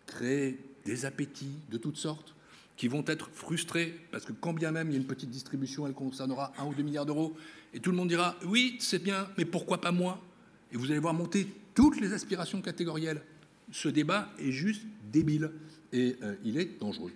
[0.07, 2.33] créer des appétits de toutes sortes
[2.75, 5.87] qui vont être frustrés parce que quand bien même il y a une petite distribution,
[5.87, 7.37] elle concernera un ou deux milliards d'euros,
[7.73, 10.19] et tout le monde dira oui, c'est bien, mais pourquoi pas moi?
[10.73, 13.21] Et vous allez voir monter toutes les aspirations catégorielles.
[13.71, 15.51] Ce débat est juste débile
[15.91, 17.13] et euh, il est dangereux.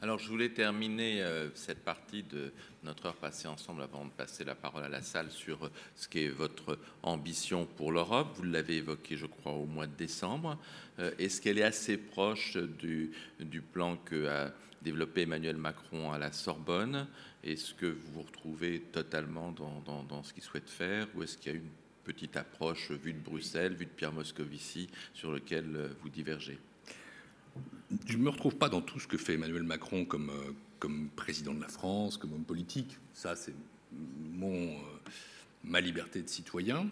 [0.00, 2.52] Alors, je voulais terminer euh, cette partie de
[2.82, 6.28] notre heure passée ensemble avant de passer la parole à la salle sur ce qu'est
[6.28, 8.28] votre ambition pour l'Europe.
[8.36, 10.58] Vous l'avez évoqué, je crois, au mois de décembre.
[10.98, 13.12] Euh, est-ce qu'elle est assez proche du,
[13.72, 14.52] plan que a
[14.82, 17.06] développé Emmanuel Macron à la Sorbonne?
[17.42, 21.52] Est-ce que vous vous retrouvez totalement dans, dans ce qu'il souhaite faire ou est-ce qu'il
[21.52, 21.70] y a une
[22.04, 26.58] petite approche vue de Bruxelles, vue de Pierre Moscovici, sur lequel euh, vous divergez
[28.08, 31.54] je ne me retrouve pas dans tout ce que fait Emmanuel Macron comme, euh, président
[31.54, 32.98] de la France, comme homme politique.
[33.12, 33.54] Ça, c'est
[33.92, 34.80] mon, euh,
[35.62, 36.88] ma liberté de citoyen.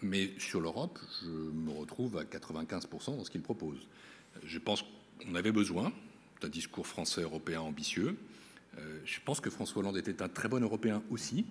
[0.00, 3.86] Mais sur l'Europe, je me retrouve à 95% dans ce qu'il propose.
[4.44, 4.82] Je pense
[5.20, 5.92] qu'on avait besoin
[6.40, 8.16] d'un discours français européen ambitieux.
[9.04, 11.44] je pense que François Hollande était un très bon Européen aussi,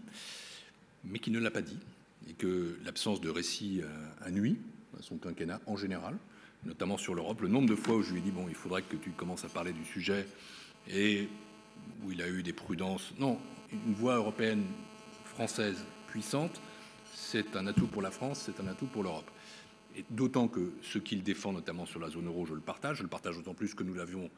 [1.03, 1.77] mais qui ne l'a pas dit,
[2.29, 3.81] et que l'absence de récit
[4.21, 4.59] a nuit
[4.99, 6.17] à son quinquennat en général
[6.65, 7.41] notamment sur l'Europe.
[7.41, 9.45] Le nombre de fois où je lui ai dit, bon, il faudrait que tu commences
[9.45, 10.27] à parler du sujet,
[10.87, 11.27] et
[12.03, 13.13] où il a eu des prudences.
[13.19, 13.39] Non,
[13.71, 14.65] une voix européenne
[15.25, 16.61] française puissante,
[17.13, 19.29] c'est un atout pour la France, c'est un atout pour l'Europe.
[19.95, 22.97] Et d'autant que ce qu'il défend, notamment sur la zone euro, je le partage.
[22.97, 24.29] Je le partage d'autant plus que nous l'avions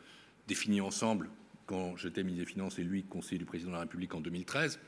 [0.47, 1.29] défini ensemble
[1.67, 4.79] quand j'étais ministre des Finances et lui conseiller du président de la République en 2013.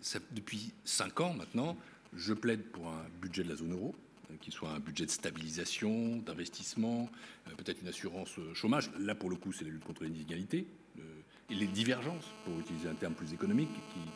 [0.00, 1.76] Ça, depuis cinq ans maintenant,
[2.16, 3.94] je plaide pour un budget de la zone euro,
[4.40, 7.08] qu'il soit un budget de stabilisation, d'investissement,
[7.46, 8.90] euh, peut-être une assurance euh, chômage.
[8.98, 10.66] Là, pour le coup, c'est la lutte contre les inégalités
[10.98, 11.02] euh,
[11.50, 13.68] et les divergences, pour utiliser un terme plus économique,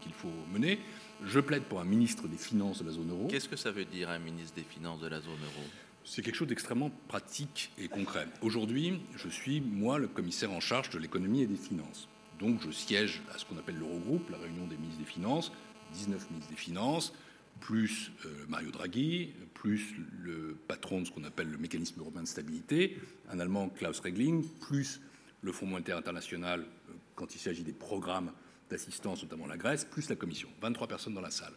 [0.03, 0.81] qu'il faut mener.
[1.25, 3.29] Je plaide pour un ministre des Finances de la zone euro.
[3.29, 5.67] Qu'est-ce que ça veut dire, un ministre des Finances de la zone euro?
[6.05, 8.27] C'est quelque chose d'extrêmement pratique et concret.
[8.41, 12.09] Aujourd'hui, je suis, moi, le commissaire en charge de l'économie et des finances.
[12.41, 15.53] Donc, je siège à ce qu'on appelle l'Eurogroupe, la réunion des ministres des Finances,
[15.93, 17.13] 19 ministres des Finances,
[17.61, 22.29] plus euh, Mario Draghi, plus le patron de ce qu'on appelle le mécanisme européen de
[22.29, 22.99] stabilité,
[23.31, 25.01] un Allemand Klaus Regling, plus
[25.43, 28.33] le Fonds monétaire international euh, quand il s'agit des programmes
[28.71, 30.49] d'assistance, notamment la Grèce, plus la Commission.
[30.61, 31.53] 23 personnes dans la salle.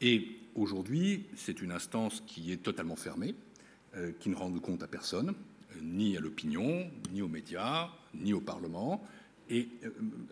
[0.00, 3.34] Et aujourd'hui, c'est une instance qui est totalement fermée,
[3.96, 5.34] euh, qui ne rend compte à personne,
[5.80, 9.02] ni à l'opinion, ni aux médias, ni au Parlement.
[9.50, 9.68] Et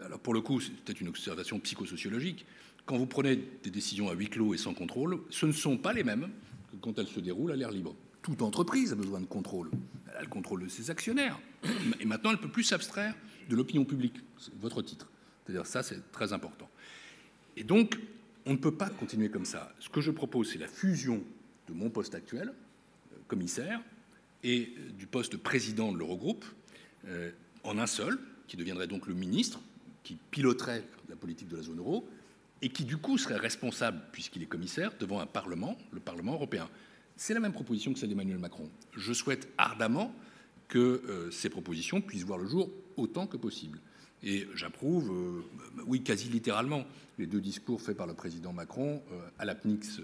[0.05, 2.47] alors pour le coup, c'est peut-être une observation psychosociologique
[2.87, 5.93] quand vous prenez des décisions à huis clos et sans contrôle, ce ne sont pas
[5.93, 6.31] les mêmes
[6.71, 7.95] que quand elles se déroulent à l'air libre.
[8.23, 9.71] Toute entreprise a besoin de contrôle.
[10.11, 11.39] Elle a le contrôle de ses actionnaires.
[12.01, 13.15] Et maintenant, elle ne peut plus s'abstraire
[13.49, 14.17] de l'opinion publique.
[14.61, 15.09] Votre titre.
[15.45, 16.69] C'est-à-dire ça, c'est très important.
[17.57, 17.99] Et donc,
[18.47, 19.73] on ne peut pas continuer comme ça.
[19.79, 21.23] Ce que je propose, c'est la fusion
[21.69, 23.81] de mon poste actuel, euh, commissaire,
[24.43, 26.45] et euh, du poste de président de l'Eurogroupe,
[27.07, 27.31] euh,
[27.65, 28.19] en un seul,
[28.49, 29.61] qui deviendrait donc le ministre,
[30.03, 32.09] qui piloterait la politique de la zone euro,
[32.63, 36.71] et qui du coup serait responsable, puisqu'il est commissaire, devant un Parlement, le Parlement européen.
[37.17, 38.71] C'est la même proposition que celle d'Emmanuel Macron.
[38.97, 40.15] Je souhaite ardemment
[40.69, 43.81] que euh, ces propositions puissent voir le jour autant que possible.
[44.23, 46.87] Et j'approuve, euh, oui, quasi littéralement,
[47.19, 50.01] les deux discours faits par le président Macron euh, à l'APNIX,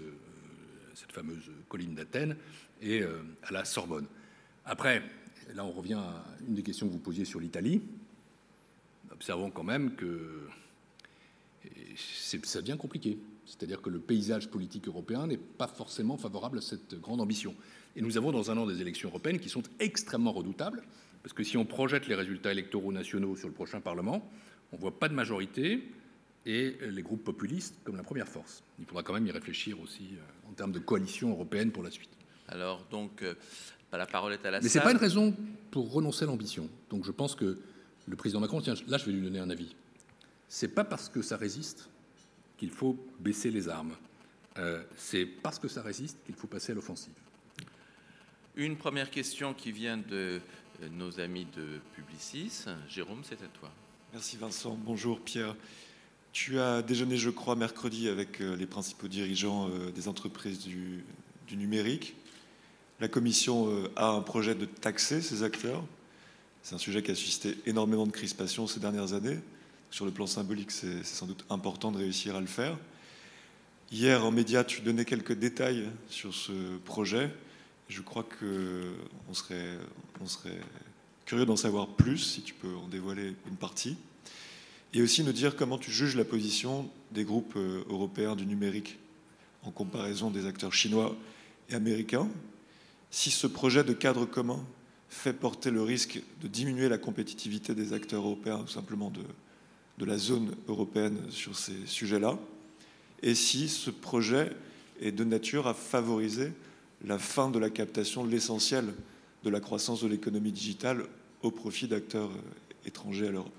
[0.93, 2.35] cette fameuse colline d'Athènes,
[2.81, 4.05] et à la Sorbonne.
[4.65, 5.01] Après,
[5.53, 7.81] là on revient à une des questions que vous posiez sur l'Italie.
[9.11, 10.47] Observons quand même que
[12.43, 13.17] ça devient compliqué.
[13.45, 17.55] C'est-à-dire que le paysage politique européen n'est pas forcément favorable à cette grande ambition.
[17.95, 20.83] Et nous avons dans un an des élections européennes qui sont extrêmement redoutables,
[21.23, 24.29] parce que si on projette les résultats électoraux nationaux sur le prochain Parlement,
[24.71, 25.83] on ne voit pas de majorité
[26.45, 28.63] et les groupes populistes comme la première force.
[28.79, 31.91] Il faudra quand même y réfléchir aussi euh, en termes de coalition européenne pour la
[31.91, 32.09] suite.
[32.47, 33.33] Alors, donc, euh,
[33.97, 35.35] la parole est à la Mais ce n'est pas une raison
[35.71, 36.69] pour renoncer à l'ambition.
[36.89, 37.57] Donc je pense que
[38.07, 39.75] le président Macron, tiens, là je vais lui donner un avis
[40.49, 41.87] c'est pas parce que ça résiste
[42.57, 43.95] qu'il faut baisser les armes.
[44.57, 47.13] Euh, c'est parce que ça résiste qu'il faut passer à l'offensive.
[48.55, 50.41] Une première question qui vient de
[50.81, 52.65] euh, nos amis de Publicis.
[52.89, 53.71] Jérôme, c'est à toi.
[54.11, 54.77] Merci Vincent.
[54.83, 55.55] Bonjour Pierre.
[56.33, 61.03] Tu as déjeuné, je crois, mercredi avec euh, les principaux dirigeants des entreprises du,
[61.47, 62.15] du numérique.
[62.99, 65.85] La Commission a un projet de taxer ces acteurs.
[66.63, 69.39] C'est un sujet qui a suscité énormément de crispation ces dernières années
[69.91, 72.77] sur le plan symbolique, c'est sans doute important de réussir à le faire.
[73.91, 77.31] Hier, en média, tu donnais quelques détails sur ce projet.
[77.87, 79.77] Je crois qu'on serait,
[80.21, 80.59] on serait
[81.25, 83.97] curieux d'en savoir plus, si tu peux en dévoiler une partie.
[84.93, 88.97] Et aussi nous dire comment tu juges la position des groupes euh, européens du numérique
[89.63, 91.15] en comparaison des acteurs chinois
[91.69, 92.27] et américains.
[93.11, 94.63] Si ce projet de cadre commun
[95.09, 99.21] fait porter le risque de diminuer la compétitivité des acteurs européens, tout simplement de,
[99.99, 102.39] de la zone européenne sur ces sujets-là,
[103.21, 104.51] et si ce projet
[105.01, 106.53] est de nature à favoriser
[107.05, 108.85] la fin de la captation de l'essentiel
[109.43, 111.03] de la croissance de l'économie digitale
[111.43, 112.31] au profit d'acteurs
[112.85, 113.53] étrangers à l'Europe.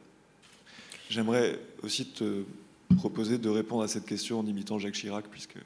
[1.08, 2.44] J'aimerais aussi te
[2.96, 5.56] proposer de répondre à cette question en imitant Jacques Chirac, puisque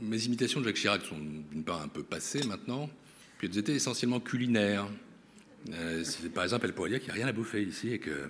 [0.00, 2.90] Mes imitations de Jacques Chirac sont d'une part un peu passées maintenant,
[3.38, 4.86] puis elles étaient essentiellement culinaires.
[6.34, 8.28] Par exemple, elle pourrait dire qu'il n'y a rien à bouffer ici et que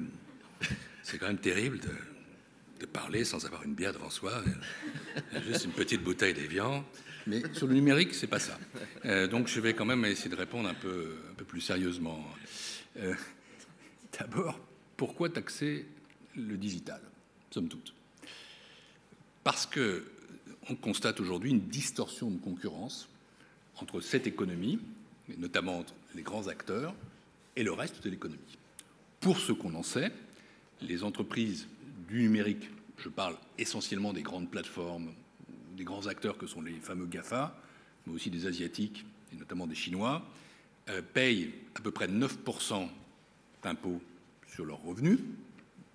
[1.03, 4.43] c'est quand même terrible de, parler sans avoir une bière devant soi,
[5.27, 6.85] euh, juste une petite bouteille d'Evian.
[7.27, 8.59] Mais sur le numérique, c'est pas ça.
[9.07, 11.17] Euh, donc, je vais quand même essayer de répondre un peu,
[11.49, 12.23] plus sérieusement.
[12.99, 13.15] Euh,
[14.19, 14.61] D'abord,
[14.99, 15.87] pourquoi taxer
[16.37, 17.01] le digital,
[17.51, 17.95] somme toute?
[19.43, 20.05] Parce que
[20.69, 23.09] on constate aujourd'hui une distorsion de concurrence
[23.77, 24.79] entre cette économie,
[25.39, 26.95] notamment entre les grands acteurs,
[27.57, 28.59] et le reste de l'économie.
[29.21, 30.13] Pour ce qu'on en sait,
[30.81, 31.67] les entreprises
[32.09, 35.13] du numérique, je parle essentiellement des grandes plateformes,
[35.77, 37.57] des grands acteurs que sont les fameux GAFA,
[38.07, 40.25] mais aussi des Asiatiques et notamment des Chinois,
[40.91, 42.89] euh, payent à peu près 9%
[43.63, 44.01] d'impôts
[44.47, 45.19] sur leurs revenus,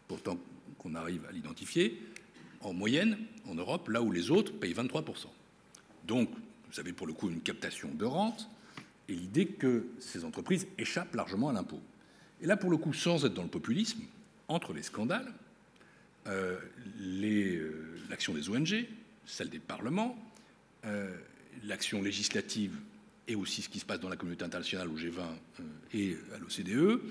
[0.07, 0.37] pourtant
[0.77, 2.01] qu'on arrive à l'identifier,
[2.61, 5.27] en moyenne en Europe, là où les autres payent 23%.
[6.05, 6.29] Donc,
[6.71, 8.49] vous avez pour le coup une captation de rente
[9.09, 11.81] et l'idée que ces entreprises échappent largement à l'impôt.
[12.41, 14.01] Et là, pour le coup, sans être dans le populisme,
[14.47, 15.33] entre les scandales,
[16.27, 16.57] euh,
[17.23, 18.85] euh, l'action des ONG,
[19.25, 20.15] celle des parlements,
[20.85, 21.15] euh,
[21.65, 22.75] l'action législative
[23.27, 26.37] et aussi ce qui se passe dans la communauté internationale au G20 euh, et à
[26.37, 27.01] l'OCDE,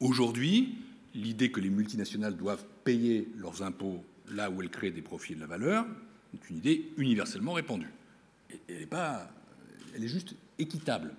[0.00, 0.78] aujourd'hui,
[1.14, 5.36] l'idée que les multinationales doivent payer leurs impôts là où elles créent des profits et
[5.36, 5.86] de la valeur
[6.34, 7.90] est une idée universellement répandue.
[8.50, 9.28] Et elle est pas,
[9.94, 11.12] elle est juste équitable.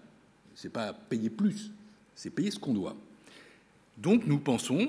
[0.55, 1.71] C'est pas payer plus,
[2.15, 2.95] c'est payer ce qu'on doit.
[3.97, 4.79] Donc nous pensons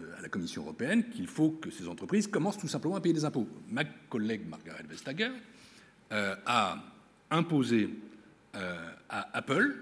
[0.00, 3.14] euh, à la Commission européenne qu'il faut que ces entreprises commencent tout simplement à payer
[3.14, 3.48] des impôts.
[3.70, 5.30] Ma collègue Margaret Vestager
[6.12, 6.82] euh, a
[7.30, 7.90] imposé
[8.54, 9.76] euh, à Apple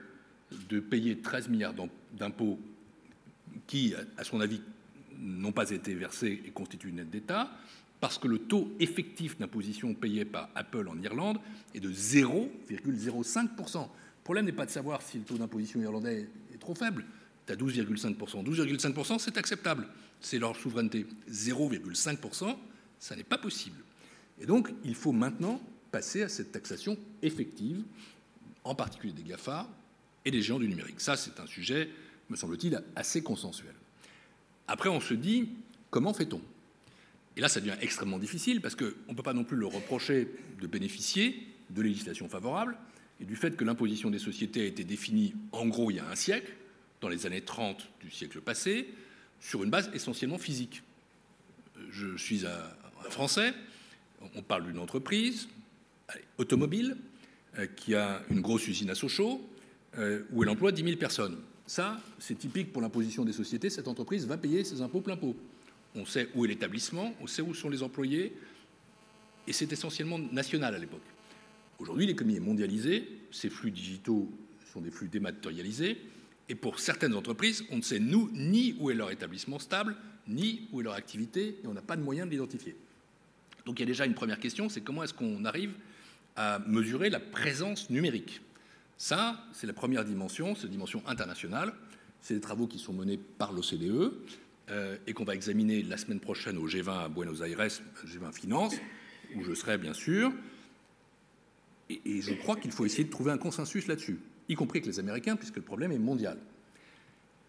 [0.68, 2.58] de payer 13 milliards d'im- d'impôts
[3.66, 4.60] qui, à son avis,
[5.18, 7.50] n'ont pas été versés et constituent une aide d'État,
[8.00, 11.38] parce que le taux effectif d'imposition payé par Apple en Irlande
[11.74, 13.88] est de 0,05%.
[14.26, 17.04] Problème n'est pas de savoir si le taux d'imposition irlandais est trop faible.
[17.46, 18.44] C'est à 12,5%.
[18.44, 19.86] 12,5%, c'est acceptable.
[20.20, 21.06] C'est leur souveraineté.
[21.30, 22.56] 0,5%,
[22.98, 23.76] ça n'est pas possible.
[24.40, 25.62] Et donc, il faut maintenant
[25.92, 27.84] passer à cette taxation effective,
[28.64, 29.68] en particulier des GAFA
[30.24, 31.00] et des géants du numérique.
[31.00, 31.88] Ça, c'est un sujet,
[32.28, 33.74] me semble-t-il, assez consensuel.
[34.66, 35.50] Après, on se dit,
[35.88, 36.40] comment fait-on?
[37.36, 40.26] Et là, ça devient extrêmement difficile parce qu'on ne peut pas non plus le reprocher
[40.60, 42.76] de bénéficier de législation favorable
[43.20, 46.08] et du fait que l'imposition des sociétés a été définie en gros il y a
[46.08, 46.52] un siècle,
[47.00, 48.88] dans les années 30 du siècle passé,
[49.40, 50.82] sur une base essentiellement physique.
[51.90, 53.54] Je suis un, Français,
[54.34, 55.48] on parle d'une entreprise
[56.38, 56.96] automobile
[57.58, 59.46] euh, qui a une grosse usine à Sochaux
[59.98, 61.38] euh, où elle emploie 10 000 personnes.
[61.66, 63.70] Ça, c'est typique pour l'imposition des sociétés.
[63.70, 65.36] Cette entreprise va payer ses impôts plein pot.
[65.94, 68.34] On sait où est l'établissement, on sait où sont les employés,
[69.46, 71.00] et c'est essentiellement national à l'époque.
[71.78, 74.30] Aujourd'hui, l'économie est mondialisée, ces flux digitaux
[74.72, 75.98] sont des flux dématérialisés,
[76.48, 79.96] et pour certaines entreprises, on ne sait nous ni où est leur établissement stable,
[80.28, 82.76] ni où est leur activité, et on n'a pas de moyen de l'identifier.
[83.64, 85.74] Donc il y a déjà une première question, c'est comment est-ce qu'on arrive
[86.36, 88.40] à mesurer la présence numérique?
[88.96, 91.74] Ça, c'est la première dimension, c'est la dimension internationale.
[92.22, 94.12] C'est des travaux qui sont menés par l'OCDE
[94.70, 97.68] euh, et qu'on va examiner la semaine prochaine au G20 à Buenos Aires,
[98.06, 98.74] G20 Finance,
[99.34, 100.32] où je serai bien sûr.
[101.90, 104.18] Et, je crois qu'il faut essayer de trouver un consensus là-dessus,
[104.48, 106.38] y compris avec les Américains, puisque le problème est mondial.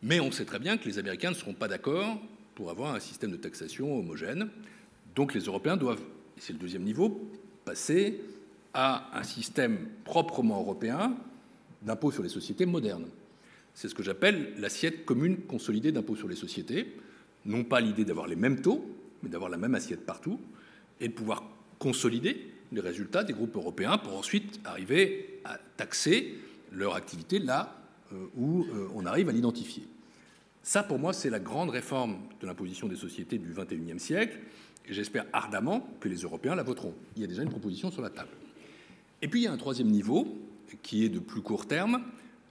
[0.03, 2.19] Mais on sait très bien que les Américains ne seront pas d'accord
[2.55, 4.49] pour avoir un système de taxation homogène.
[5.15, 6.01] Donc les Européens doivent,
[6.37, 7.29] et c'est le deuxième niveau,
[7.65, 8.21] passer
[8.73, 11.17] à un système proprement européen
[11.81, 13.07] d'impôt sur les sociétés modernes.
[13.73, 16.95] C'est ce que j'appelle l'assiette commune consolidée d'impôt sur les sociétés.
[17.45, 18.85] Non pas l'idée d'avoir les mêmes taux,
[19.23, 20.39] mais d'avoir la même assiette partout,
[20.99, 21.43] et de pouvoir
[21.79, 26.35] consolider les résultats des groupes européens pour ensuite arriver à taxer
[26.71, 27.75] leur activité là
[28.11, 29.83] euh, où euh, on arrive à l'identifier.
[30.63, 34.37] Ça, pour moi, c'est la grande réforme de l'imposition des sociétés du XXIe siècle,
[34.85, 36.93] et j'espère ardemment que les Européens la voteront.
[37.15, 38.29] Il y a déjà une proposition sur la table.
[39.21, 40.37] Et puis il y a un troisième niveau,
[40.83, 42.03] qui est de plus court terme,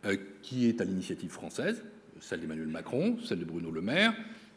[0.04, 1.82] euh, qui est à l'initiative française,
[2.20, 4.14] celle d'Emmanuel Macron, celle de Bruno Le Maire,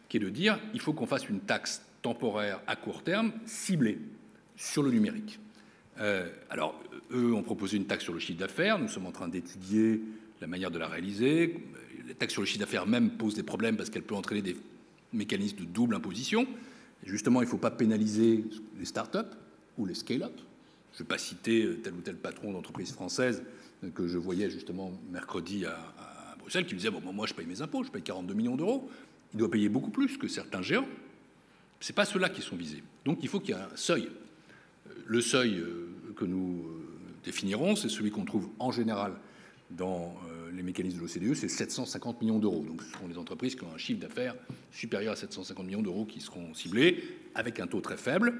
[0.07, 3.99] qui est de dire il faut qu'on fasse une taxe temporaire à court terme ciblée
[4.55, 5.39] sur le numérique.
[5.99, 6.79] Euh, alors,
[7.11, 10.01] eux ont proposé une taxe sur le chiffre d'affaires, nous sommes en train d'étudier
[10.41, 11.57] la manière de la réaliser.
[12.07, 14.55] La taxe sur le chiffre d'affaires même pose des problèmes parce qu'elle peut entraîner des
[15.13, 16.47] mécanismes de double imposition.
[17.03, 18.43] Justement, il ne faut pas pénaliser
[18.77, 19.35] les start-up
[19.77, 20.33] ou les scale-up.
[20.93, 23.43] Je ne vais pas citer tel ou tel patron d'entreprise française
[23.93, 25.77] que je voyais justement mercredi à,
[26.39, 28.89] Bruxelles qui me disait bon, moi je paye mes impôts, je paye 42 millions d'euros.
[29.33, 30.87] Il doit payer beaucoup plus que certains géants.
[31.79, 32.83] Ce n'est pas ceux-là qui sont visés.
[33.05, 34.09] Donc il faut qu'il y ait un seuil.
[35.05, 35.63] Le seuil
[36.19, 36.65] que nous
[37.23, 39.13] définirons, c'est celui qu'on trouve en général
[39.71, 40.15] dans
[40.53, 42.65] les mécanismes de l'OCDE, c'est 750 millions d'euros.
[42.67, 44.35] Donc ce seront les entreprises qui ont un chiffre d'affaires
[44.71, 47.03] supérieur à 750 millions d'euros qui seront ciblées,
[47.35, 48.33] avec un taux très faible.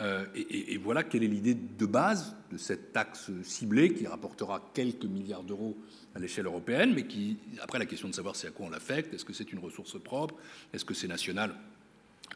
[0.00, 5.04] Euh, et, voilà quelle est l'idée de base de cette taxe ciblée qui rapportera quelques
[5.04, 5.76] milliards d'euros
[6.14, 9.12] à l'échelle européenne, mais qui, après la question de savoir c'est à quoi on l'affecte,
[9.12, 10.36] est-ce que c'est une ressource propre,
[10.72, 11.52] est-ce que c'est national,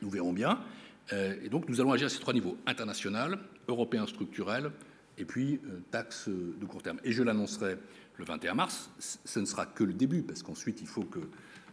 [0.01, 0.59] nous verrons bien.
[1.12, 3.38] Euh, et donc nous allons agir à ces trois niveaux, international,
[3.68, 4.70] européen structurel,
[5.18, 7.00] et puis euh, taxe de court terme.
[7.05, 7.76] Et je l'annoncerai
[8.18, 11.20] le 21 mars, ce ne sera que le début, parce qu'ensuite il faut que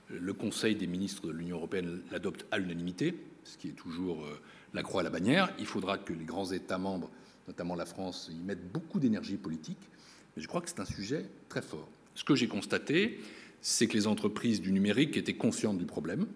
[0.10, 4.40] le Conseil des ministres de l'Union européenne l'adopte à l'unanimité, ce qui est toujours euh,
[4.74, 5.54] la croix à la bannière.
[5.60, 7.10] Il faudra que les grands États membres,
[7.48, 9.90] notamment la France, y mettent beaucoup d'énergie politique.
[10.36, 11.90] Mais je crois que c'est un sujet très fort.
[12.16, 13.20] Ce que j'ai constaté,
[13.62, 16.28] c'est que les entreprises du numérique étaient conscientes du problème,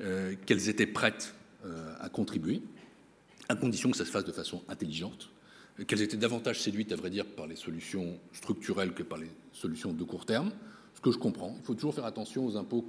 [0.00, 1.45] euh, qu'elles étaient prêtes euh,
[2.00, 2.62] à contribuer,
[3.48, 5.30] à condition que ça se fasse de façon intelligente,
[5.86, 9.92] qu'elles étaient davantage séduites, à vrai dire, par les solutions structurelles que par les solutions
[9.92, 10.50] de court terme,
[10.94, 11.54] ce que je comprends.
[11.58, 12.88] Il faut toujours faire attention aux impôts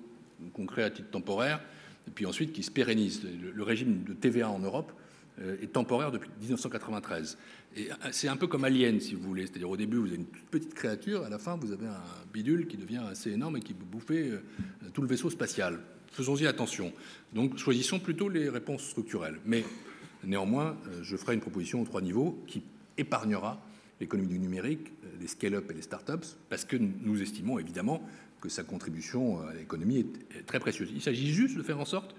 [0.53, 1.61] qu'on crée à titre temporaire,
[2.07, 3.21] et puis ensuite qui se pérennisent.
[3.23, 4.93] Le, régime de TVA en Europe
[5.41, 7.38] euh, est temporaire depuis 1993.
[7.75, 9.45] Et euh, c'est un peu comme Alien, si vous voulez.
[9.45, 12.01] C'est-à-dire, au début, vous avez une petite créature, à la fin, vous avez un
[12.34, 14.41] bidule qui devient assez énorme et qui peut bouffer euh,
[14.93, 15.80] tout le vaisseau spatial.
[16.18, 16.91] Faisons-y attention.
[17.32, 19.38] Donc, choisissons plutôt les réponses structurelles.
[19.45, 19.63] Mais
[20.24, 22.63] néanmoins, je ferai une proposition aux trois niveaux qui
[22.97, 23.61] épargnera
[23.99, 28.01] l'économie du numérique, euh, les scale-up et les start-ups, parce que nous estimons évidemment
[28.41, 30.89] que sa contribution à l'économie est très précieuse.
[30.91, 32.15] Il s'agit juste de faire en sorte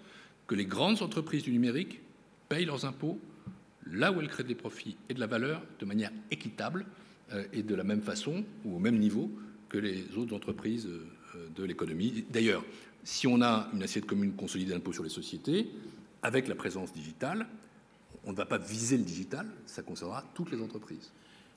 [0.47, 2.01] que les grandes entreprises du numérique
[2.49, 3.19] payent leurs impôts
[3.91, 6.87] là où elles créent des profits et de la valeur de manière équitable
[7.33, 9.29] euh, et de la même façon ou au même niveau
[9.69, 12.25] que les autres entreprises euh, de l'économie.
[12.31, 12.65] D'ailleurs,
[13.05, 15.71] si on a une assiette commune consolidée d'impôt sur les sociétés,
[16.23, 17.47] avec la présence digitale,
[18.25, 21.13] on ne va pas viser le digital, ça concernera toutes les entreprises.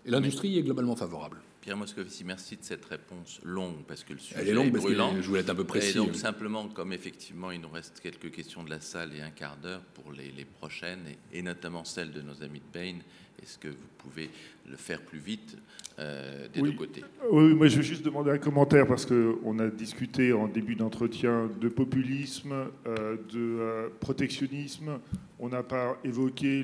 [0.05, 1.37] Et l'industrie est globalement favorable.
[1.61, 5.13] Pierre Moscovici, merci de cette réponse longue, parce que le sujet Elle est, longue brûlant.
[5.21, 5.91] je voulais être un peu précis.
[5.91, 9.29] Et donc, simplement, comme effectivement, il nous reste quelques questions de la salle et un
[9.29, 12.97] quart d'heure pour les, prochaines, et, notamment celles de nos amis de Bain,
[13.43, 14.31] est-ce que vous pouvez
[14.69, 15.55] le faire plus vite
[15.99, 17.03] euh, des deux côtés?
[17.31, 21.49] Oui, moi je veux juste demander un commentaire parce qu'on a discuté en début d'entretien
[21.59, 22.53] de populisme,
[22.85, 24.99] euh, de euh, protectionnisme.
[25.39, 26.63] On n'a pas évoqué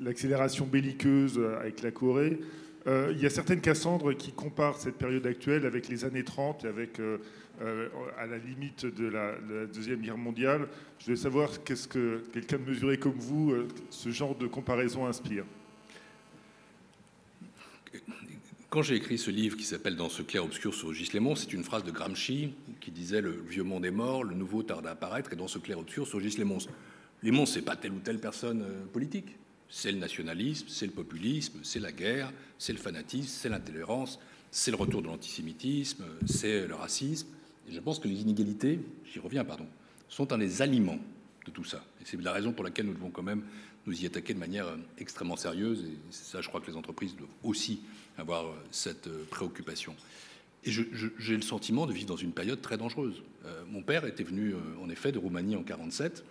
[0.00, 2.38] l'accélération belliqueuse avec la Corée.
[3.12, 6.68] Il y a certaines Cassandres qui comparent cette période actuelle avec les années 30 et
[6.68, 7.00] avec
[7.60, 9.34] à la limite de la,
[9.66, 10.66] Deuxième Guerre mondiale.
[10.98, 13.54] Je voulais savoir qu'est-ce que quelqu'un de mesuré comme vous,
[13.90, 15.44] ce genre de comparaison inspire.
[18.70, 21.64] Quand j'ai écrit ce livre qui s'appelle Dans ce clair-obscur sur Gilles Lémon, c'est une
[21.64, 25.32] phrase de Gramsci qui disait Le vieux monde est mort, le nouveau tarde à apparaître,
[25.32, 26.58] et dans ce clair-obscur sur Gilles Lémon.
[27.24, 29.36] Lémon, c'est pas telle ou telle personne euh, politique.
[29.70, 34.18] C'est le nationalisme, c'est le populisme, c'est la guerre, c'est le fanatisme, c'est l'intolérance,
[34.50, 37.28] c'est le retour de l'antisémitisme, c'est le racisme.
[37.68, 39.66] Et je pense que les inégalités, j'y reviens, pardon,
[40.08, 40.98] sont un des aliments
[41.46, 41.84] de tout ça.
[42.00, 43.42] Et c'est la raison pour laquelle nous devons quand même
[43.86, 45.84] nous y attaquer de manière euh, extrêmement sérieuse.
[45.84, 47.80] Et ça, je crois que les entreprises doivent aussi
[48.18, 49.94] avoir euh, cette euh, préoccupation.
[50.64, 53.22] Et j'ai le sentiment de vivre dans une période très dangereuse.
[53.70, 56.22] mon père était venu, en effet, de Roumanie en 47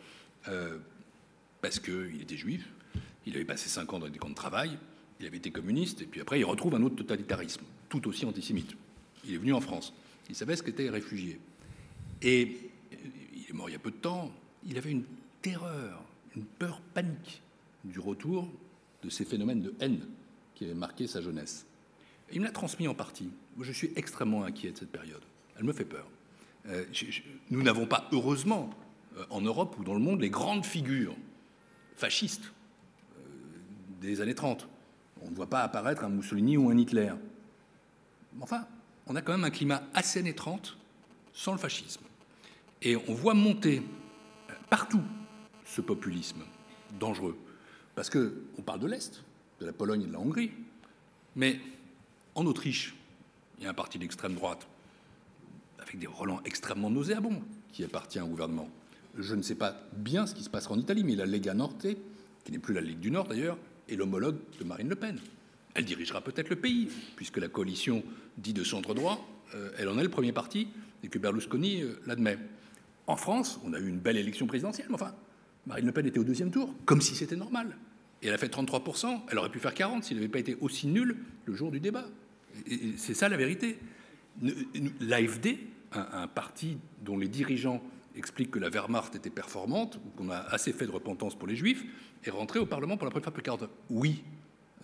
[1.62, 2.70] parce qu'il était juif.
[3.30, 4.76] Il avait passé cinq ans dans des camps de travail.
[5.20, 6.02] Il avait été communiste.
[6.02, 8.76] Et puis après, il retrouve un autre totalitarisme, tout aussi antisémite.
[9.24, 9.94] Il est venu en France.
[10.30, 11.40] Il savait ce qu'était réfugié.
[12.24, 12.72] Et
[13.36, 14.32] il est mort il y a peu de temps.
[14.68, 15.04] Il avait une
[15.44, 16.04] terreur,
[16.36, 17.44] une peur panique
[17.84, 18.50] du retour
[19.04, 20.02] de ces phénomènes de haine
[20.56, 21.68] qui avaient marqué sa jeunesse.
[22.34, 23.30] Il me l'a transmis en partie.
[23.62, 25.22] Je suis extrêmement inquiet de cette période.
[25.56, 26.08] Elle me fait peur.
[26.68, 26.84] Euh,
[27.52, 28.72] nous n'avons pas, heureusement,
[29.18, 31.16] euh, en Europe ou dans le monde, les grandes figures
[31.96, 32.59] fascistes euh,
[34.00, 34.68] des années 30.
[35.22, 37.12] On ne voit pas apparaître un Mussolini ou un Hitler.
[38.41, 38.66] Enfin,
[39.08, 40.78] on a quand même un climat assez années 30
[41.34, 42.02] sans le fascisme.
[42.82, 43.82] Et on voit monter
[44.70, 45.02] partout
[45.66, 46.41] ce populisme
[47.00, 47.38] dangereux.
[47.95, 49.24] Parce qu'on parle de l'Est,
[49.60, 50.52] de la Pologne et de la Hongrie,
[51.36, 51.60] mais
[52.36, 52.95] en Autriche,
[53.58, 54.68] il y a un parti d'extrême droite
[55.80, 57.41] avec des relents extrêmement nauséabonds
[57.72, 58.70] qui appartient au gouvernement.
[59.18, 61.86] Je ne sais pas bien ce qui se passera en Italie, mais la Lega Norte,
[62.45, 63.58] qui n'est plus la Ligue du Nord d'ailleurs,
[63.90, 65.20] est l'homologue de Marine Le Pen.
[65.74, 68.04] Elle dirigera peut-être le pays, puisque la coalition
[68.38, 70.68] dit de centre droit, euh, elle en est le premier parti
[71.04, 72.38] et que Berlusconi euh, l'admet.
[73.08, 75.14] En France, on a eu une belle élection présidentielle, mais enfin,
[75.66, 77.78] Marine Le Pen était au deuxième tour, comme si c'était normal.
[78.22, 80.88] Et elle a fait 33%, elle aurait pu faire 40% s'il n'avait pas été aussi
[80.88, 82.06] nul le jour du débat.
[82.98, 83.80] C'est ça la vérité.
[85.00, 85.58] L'AFD
[85.92, 87.82] un, parti dont les dirigeants
[88.20, 91.84] expliquent que la Wehrmacht était performante, qu'on a assez fait de repentance pour les juifs,
[92.24, 94.24] est rentré au Parlement pour la première fois 40 ans Oui.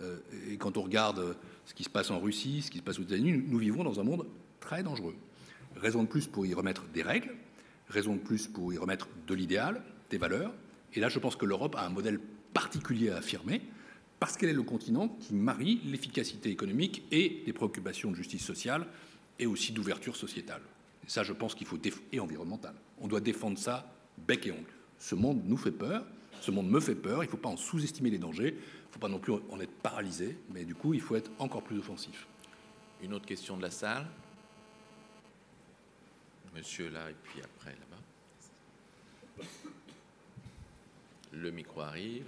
[0.02, 0.18] Euh,
[0.50, 3.02] et quand on regarde ce qui se passe en Russie, ce qui se passe aux
[3.02, 4.26] États-Unis, nous vivons dans un monde
[4.60, 5.14] très dangereux.
[5.76, 7.34] Raison de plus pour y remettre des règles,
[7.88, 10.52] raison de plus pour y remettre de l'idéal, des valeurs.
[10.94, 12.18] Et là, je pense que l'Europe a un modèle
[12.52, 13.62] particulier à affirmer,
[14.18, 18.86] parce qu'elle est le continent qui marie l'efficacité économique et des préoccupations de justice sociale
[19.38, 20.62] et aussi d'ouverture sociétale.
[21.06, 21.78] Et ça, je pense qu'il faut
[22.12, 22.74] et environnemental.
[23.00, 23.86] On doit défendre ça
[24.26, 24.72] bec et ongle.
[24.98, 26.04] Ce monde nous fait peur,
[26.40, 27.22] ce monde me fait peur.
[27.22, 28.54] Il ne faut pas en sous-estimer les dangers.
[28.54, 31.30] Il ne faut pas non plus en être paralysé, mais du coup, il faut être
[31.38, 32.26] encore plus offensif.
[33.02, 34.06] Une autre question de la salle?
[36.54, 39.44] Monsieur là et puis après là-bas.
[41.32, 42.24] Le micro arrive.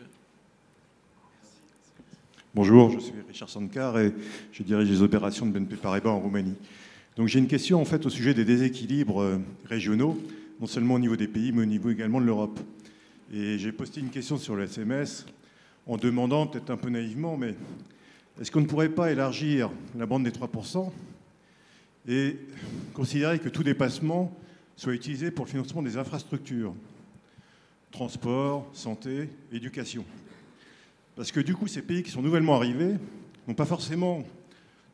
[2.55, 4.12] Bonjour, je suis Richard Sankar et
[4.53, 6.57] je dirige les opérations de BNP Paribas en Roumanie.
[7.19, 10.16] Donc j'ai une question en fait au sujet des déséquilibres euh, régionaux,
[10.61, 12.61] non seulement au niveau des pays, mais au niveau également de l'Europe.
[13.35, 15.27] Et j'ai posté une question sur le SMS
[15.89, 17.57] en demandant, peut-être un peu naïvement, mais
[18.41, 20.93] est-ce qu'on ne pourrait pas élargir la bande des 3%
[22.07, 22.37] et
[22.95, 24.33] considérer que tout dépassement
[24.77, 26.73] soit utilisé pour le financement des infrastructures,
[27.91, 30.05] transport, santé, éducation?
[31.16, 32.95] Parce que du coup, ces pays qui sont nouvellement arrivés
[33.49, 34.23] n'ont pas forcément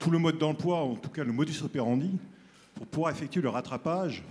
[0.04, 2.10] tout le mode d'emploi, en tout cas le modus operandi,
[2.74, 4.22] pour pouvoir effectuer le rattrapage,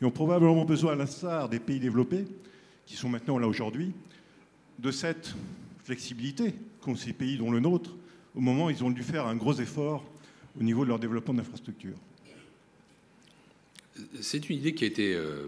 [0.00, 2.26] et ont probablement besoin, à l'instar des pays développés,
[2.84, 3.94] qui sont maintenant là aujourd'hui,
[4.78, 5.34] de cette
[5.84, 7.96] flexibilité qu'ont ces pays, dont le nôtre,
[8.34, 10.04] au moment où ils ont dû faire un gros effort
[10.60, 11.96] au niveau de leur développement d'infrastructures.
[14.20, 15.46] C'est une idée qui a été euh,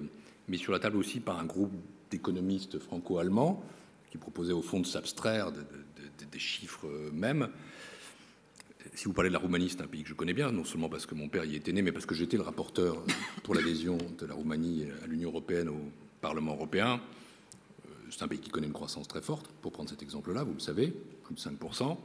[0.48, 1.72] mise sur la table aussi par un groupe
[2.10, 3.62] d'économistes franco-allemands
[4.10, 5.62] qui proposait au fond de s'abstraire de,
[6.32, 7.50] des chiffres mêmes.
[8.92, 10.90] Si vous parlez de la Roumanie, c'est un pays que je connais bien, non seulement
[10.90, 13.02] parce que mon père y était né, mais parce que j'étais le rapporteur
[13.42, 17.00] pour l'adhésion de la Roumanie à l'Union européenne, au Parlement européen.
[17.86, 20.52] Euh, c'est un pays qui connaît une croissance très forte, pour prendre cet exemple-là, vous
[20.52, 21.96] le savez, plus de 5%,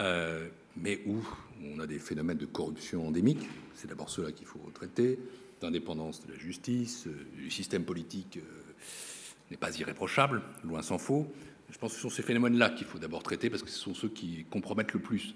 [0.00, 1.16] euh, mais où
[1.64, 3.48] on a des phénomènes de corruption endémiques.
[3.74, 5.18] C'est d'abord cela qu'il faut traiter,
[5.60, 8.38] d'indépendance de la justice, du système politique
[9.50, 11.26] n'est pas irréprochable, loin s'en faut.
[11.70, 13.94] Je pense que ce sont ces phénomènes-là qu'il faut d'abord traiter parce que ce sont
[13.94, 15.34] ceux qui compromettent le plus.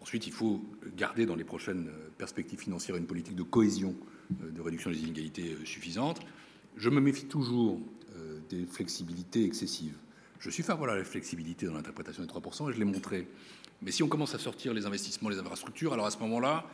[0.00, 0.62] Ensuite, il faut
[0.96, 3.94] garder dans les prochaines perspectives financières une politique de cohésion,
[4.42, 6.20] euh, de réduction des inégalités euh, suffisante.
[6.76, 7.80] Je me méfie toujours
[8.16, 9.96] euh, des flexibilités excessives.
[10.38, 13.28] Je suis favorable à la flexibilité dans l'interprétation des 3%, et je l'ai montré.
[13.82, 16.66] Mais si on commence à sortir les investissements, les infrastructures, alors à ce moment-là,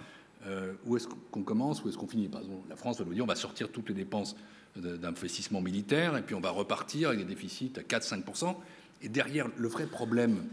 [0.84, 2.28] où est-ce qu'on commence, où est-ce qu'on finit?
[2.28, 4.36] Par exemple, la France va nous dire on va sortir toutes les dépenses
[4.76, 8.54] d'investissement militaire, et puis on va repartir avec des déficits à 4-5%.
[9.02, 10.44] Et derrière, le vrai problème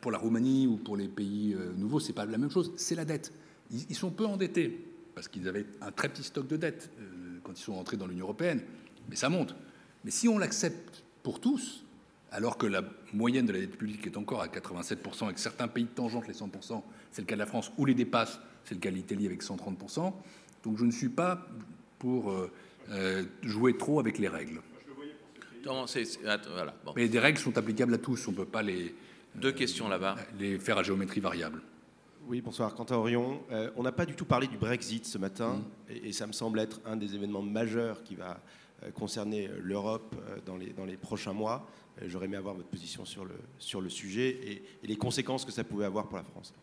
[0.00, 2.94] pour la Roumanie ou pour les pays euh, nouveaux, c'est pas la même chose, c'est
[2.94, 3.32] la dette.
[3.70, 7.58] Ils sont peu endettés parce qu'ils avaient un très petit stock de dette euh, quand
[7.58, 8.60] ils sont entrés dans l'Union européenne,
[9.08, 9.56] mais ça monte.
[10.04, 11.84] Mais si on l'accepte pour tous,
[12.30, 15.68] alors que la moyenne de la dette publique est encore à 87% et que certains
[15.68, 18.80] pays tangentent les 100%, c'est le cas de la France, ou les dépassent, c'est le
[18.80, 20.12] cas de l'Italie avec 130%,
[20.62, 21.46] donc je ne suis pas
[21.98, 22.32] pour
[23.42, 24.60] jouer trop avec les règles.
[26.94, 28.28] Mais des règles sont applicables à tous.
[28.28, 28.94] On ne peut pas les.
[29.36, 30.16] Deux questions là-bas.
[30.38, 31.60] Les faire à géométrie variable.
[32.26, 33.42] Oui, bonsoir, Quentin Orion.
[33.52, 35.92] Euh, on n'a pas du tout parlé du Brexit ce matin, mm.
[36.06, 38.40] et, ça me semble être un des événements majeurs qui va
[38.82, 40.16] euh, concerner euh, l'Europe
[40.46, 41.68] dans les, dans les prochains mois.
[42.06, 45.64] J'aurais aimé avoir votre position sur le, sur le sujet et, les conséquences que ça
[45.64, 46.54] pouvait avoir pour la France.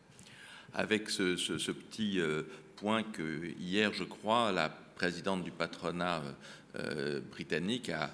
[0.74, 2.20] Avec ce, ce, petit
[2.76, 6.22] point que hier, je crois, la présidente du patronat
[7.32, 8.12] britannique a,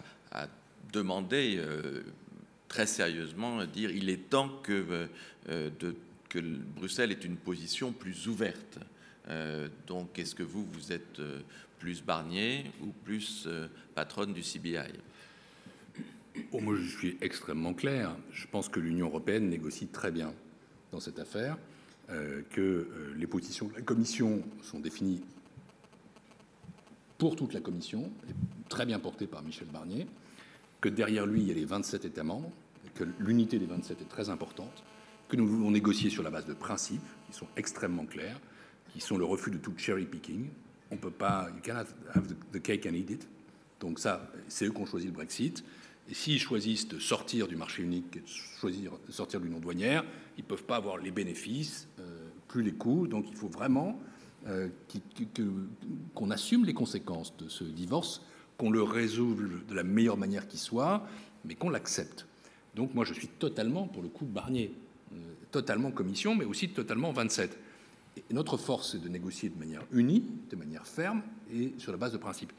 [0.95, 2.01] euh,
[2.69, 5.07] très sérieusement, dire il est temps que,
[5.49, 5.95] euh, de,
[6.29, 8.79] que Bruxelles ait une position plus ouverte.
[9.27, 11.21] Euh, donc, est-ce que vous, vous êtes
[11.79, 13.47] plus Barnier ou plus
[13.95, 14.77] patronne du CBI
[16.51, 18.15] oh, Moi, je suis extrêmement clair.
[18.31, 20.33] Je pense que l'Union européenne négocie très bien
[20.91, 21.57] dans cette affaire,
[22.07, 25.21] que les positions de la Commission sont définies
[27.19, 28.09] pour toute la Commission,
[28.69, 30.07] très bien portées par Michel Barnier,
[30.81, 32.51] que derrière lui, il y a les 27 États membres,
[32.99, 34.83] que l'unité des 27 est très importante,
[35.29, 38.39] que nous voulons négocier sur la base de principes qui sont extrêmement clairs,
[38.91, 40.49] qui sont le refus de tout cherry picking.
[40.91, 41.85] On peut pas, you cannot
[42.61, 43.27] cake and eat it.
[43.79, 45.63] Donc ça, c'est eux qui ont choisi le Brexit.
[46.09, 50.03] Et s'ils choisissent de sortir du marché unique, de choisir de sortir de l'union douanière,
[50.37, 53.07] ils ne peuvent pas avoir les bénéfices, euh, plus les coûts.
[53.07, 53.97] Donc il faut vraiment
[54.47, 54.67] euh,
[56.15, 58.23] qu'on assume les conséquences de ce divorce
[58.57, 61.07] qu'on le résolve de la meilleure manière qui soit,
[61.45, 62.25] mais qu'on l'accepte.
[62.75, 64.71] Donc moi, je suis totalement, pour le coup, Barnier,
[65.13, 65.15] euh,
[65.51, 67.57] totalement Commission, mais aussi totalement 27.
[68.17, 71.21] Et notre force, c'est de négocier de manière unie, de manière ferme
[71.53, 72.51] et sur la base de principes.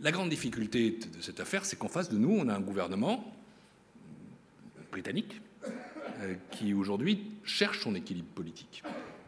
[0.00, 3.32] La grande difficulté de cette affaire, c'est qu'en face de nous, on a un gouvernement
[4.90, 5.40] britannique
[6.20, 8.82] euh, qui aujourd'hui cherche son équilibre politique,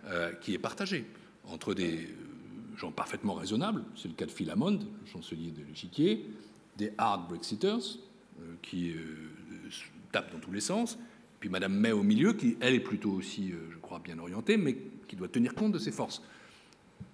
[0.07, 1.05] euh, qui est partagé
[1.49, 2.09] entre des
[2.77, 6.27] gens parfaitement raisonnables, c'est le cas de Phil Hammond, chancelier de l'échiquier,
[6.77, 7.99] des hard Brexiters
[8.61, 8.93] qui
[10.33, 10.99] dans tous les sens,
[11.41, 14.77] puis Madame May au milieu, qui elle est plutôt aussi, je crois, bien orientée, mais
[15.07, 16.23] qui doit tenir compte de ses forces.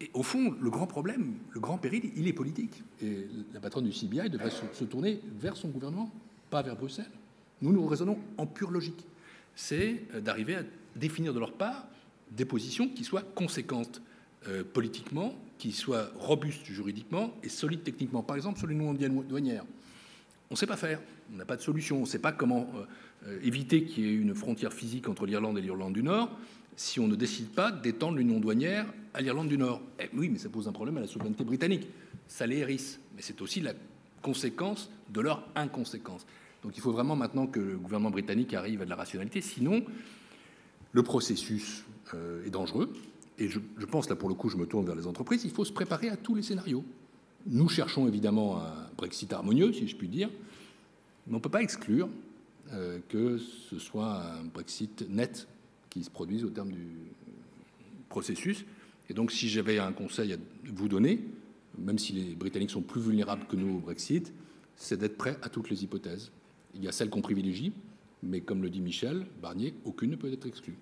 [0.00, 2.82] Et au fond, le grand problème, le grand péril, il est politique.
[3.03, 6.11] Et la patronne du CBI devrait se tourner vers son gouvernement,
[6.50, 7.11] pas vers Bruxelles.
[7.61, 9.07] Nous, nous raisonnons en pure logique.
[9.55, 10.62] C'est euh, d'arriver à
[10.96, 11.86] définir de leur part
[12.30, 14.03] des positions qui soient conséquentes
[14.48, 18.22] euh, politiquement, qui soient robustes juridiquement et solides techniquement.
[18.22, 19.64] Par exemple, sur l'union douanière,
[20.53, 21.00] on ne sait pas faire,
[21.32, 22.68] on n'a pas de solution, on ne sait pas comment
[23.26, 26.30] euh, éviter qu'il y ait une frontière physique entre l'Irlande et l'Irlande du Nord
[26.76, 29.80] si on ne décide pas d'étendre l'union douanière à l'Irlande du Nord.
[29.98, 31.88] Eh oui, mais ça pose un problème à la souveraineté britannique.
[32.28, 33.00] Ça les hérisse.
[33.16, 33.72] Mais c'est aussi la
[34.20, 36.26] conséquence de leur inconséquence.
[36.62, 39.40] Donc il faut vraiment maintenant que le gouvernement britannique arrive à de la rationalité.
[39.40, 39.82] Sinon,
[40.92, 42.92] le processus euh, est dangereux.
[43.38, 45.64] Et je, pense, là pour le coup, je me tourne vers les entreprises, il faut
[45.64, 46.84] se préparer à tous les scénarios.
[47.47, 50.30] Nous cherchons évidemment un Brexit harmonieux, si je puis dire,
[51.26, 52.09] mais on ne peut pas exclure
[52.72, 55.49] euh, que ce soit un Brexit net
[55.90, 56.86] qui se produisent au terme du
[58.09, 58.64] processus.
[59.11, 60.36] Et donc, si j'avais un conseil à
[60.72, 61.20] vous donner,
[61.78, 64.32] même si les Britanniques sont plus vulnérables que nous au Brexit,
[64.76, 66.30] c'est d'être prêt à toutes les hypothèses.
[66.74, 67.72] Il y a celles qu'on privilégie,
[68.22, 70.76] mais comme le dit Michel Barnier, aucune ne peut être exclue.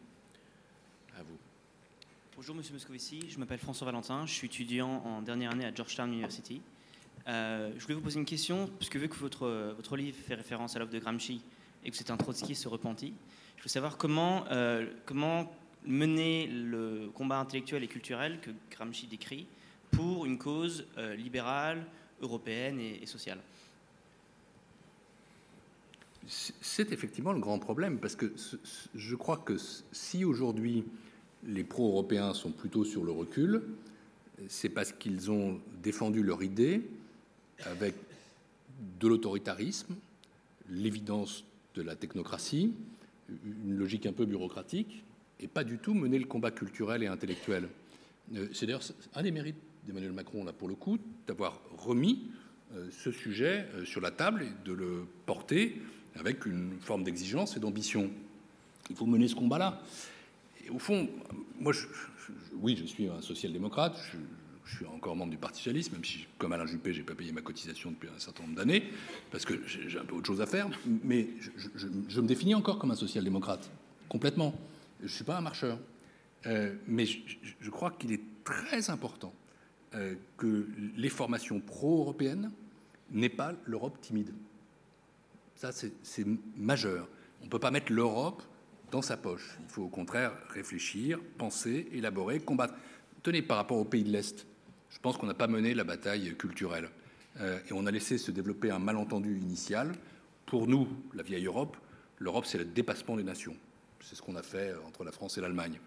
[2.40, 6.10] Bonjour Monsieur Moscovici, je m'appelle François Valentin, je suis étudiant en dernière année à Georgetown
[6.10, 6.62] University.
[7.28, 10.74] Euh, je voulais vous poser une question, puisque vu que votre, votre livre fait référence
[10.74, 11.42] à l'œuvre de Gramsci
[11.84, 13.12] et que c'est un trotskiste repenti,
[13.58, 19.46] je veux savoir comment, euh, comment mener le combat intellectuel et culturel que Gramsci décrit
[19.90, 21.84] pour une cause euh, libérale,
[22.22, 23.40] européenne et, sociale.
[26.26, 28.32] C'est effectivement le grand problème, parce que
[28.94, 29.58] je crois que
[29.92, 30.86] si aujourd'hui
[31.46, 33.62] les pro-européens sont plutôt sur le recul,
[34.48, 36.82] c'est parce qu'ils ont défendu leur idée
[37.64, 37.94] avec
[39.00, 39.94] de l'autoritarisme,
[40.70, 42.72] l'évidence de la technocratie,
[43.64, 45.04] une logique un peu bureaucratique
[45.38, 47.68] et pas du tout mener le combat culturel et intellectuel.
[48.34, 48.82] Euh, c'est d'ailleurs
[49.14, 52.30] un des mérites d'Emmanuel Macron, là, pour le coup, d'avoir remis
[52.74, 55.80] euh, ce sujet euh, sur la table et de le porter
[56.14, 58.10] avec une forme d'exigence et d'ambition.
[58.90, 59.82] Il faut mener ce combat-là.
[60.74, 61.08] Au fond,
[61.58, 61.72] moi,
[62.54, 63.96] oui, je suis un social-démocrate,
[64.64, 67.32] je suis encore membre du Parti socialiste, même si, comme Alain Juppé, j'ai pas payé
[67.32, 68.84] ma cotisation depuis un certain nombre d'années,
[69.30, 70.68] parce que j'ai un peu autre chose à faire.
[71.04, 71.28] Mais
[71.76, 73.70] je, me définis encore comme un social-démocrate,
[74.08, 74.54] complètement.
[75.02, 75.78] Je suis pas un marcheur.
[76.46, 79.34] Euh, mais je, crois qu'il est très important
[79.94, 80.66] euh, que
[80.96, 82.50] les formations pro-européennes
[83.10, 84.32] n'aient pas l'Europe timide.
[85.56, 87.08] Ça, c'est majeur.
[87.42, 88.42] On ne peut pas mettre l'Europe
[88.90, 89.56] dans sa poche.
[89.60, 92.74] Il faut au contraire réfléchir, penser, élaborer, combattre.
[93.22, 94.46] Tenez, par rapport aux pays de l'Est,
[94.90, 96.90] je pense qu'on n'a pas mené la bataille culturelle.
[97.40, 99.92] Euh, et on a laissé se développer un malentendu initial.
[100.46, 101.76] Pour nous, la vieille Europe,
[102.18, 103.56] l'Europe, c'est le dépassement des nations.
[104.00, 105.78] C'est ce qu'on a fait entre la France et l'Allemagne.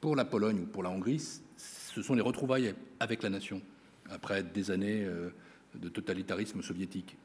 [0.00, 1.22] Pour la Pologne ou pour la Hongrie,
[1.56, 3.60] ce sont les retrouvailles avec la nation,
[4.08, 5.30] après des années euh,
[5.74, 7.16] de totalitarisme soviétique.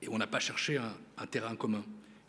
[0.00, 1.84] Et on n'a pas cherché un, un terrain commun.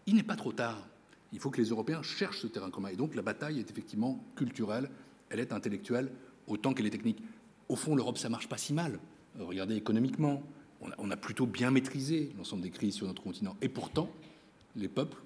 [0.05, 0.85] Il n'est pas trop tard.
[1.33, 2.89] Il faut que les Européens cherchent ce terrain commun.
[2.89, 4.89] Et donc la bataille est effectivement culturelle,
[5.29, 6.11] elle est intellectuelle,
[6.47, 7.21] autant qu'elle est technique.
[7.67, 8.99] Au fond, l'Europe, ça marche pas si mal.
[9.39, 10.43] Euh, regardez économiquement,
[10.97, 13.55] on a, plutôt bien maîtrisé l'ensemble des crises sur notre continent.
[13.61, 14.09] Et pourtant,
[14.75, 15.17] les peuples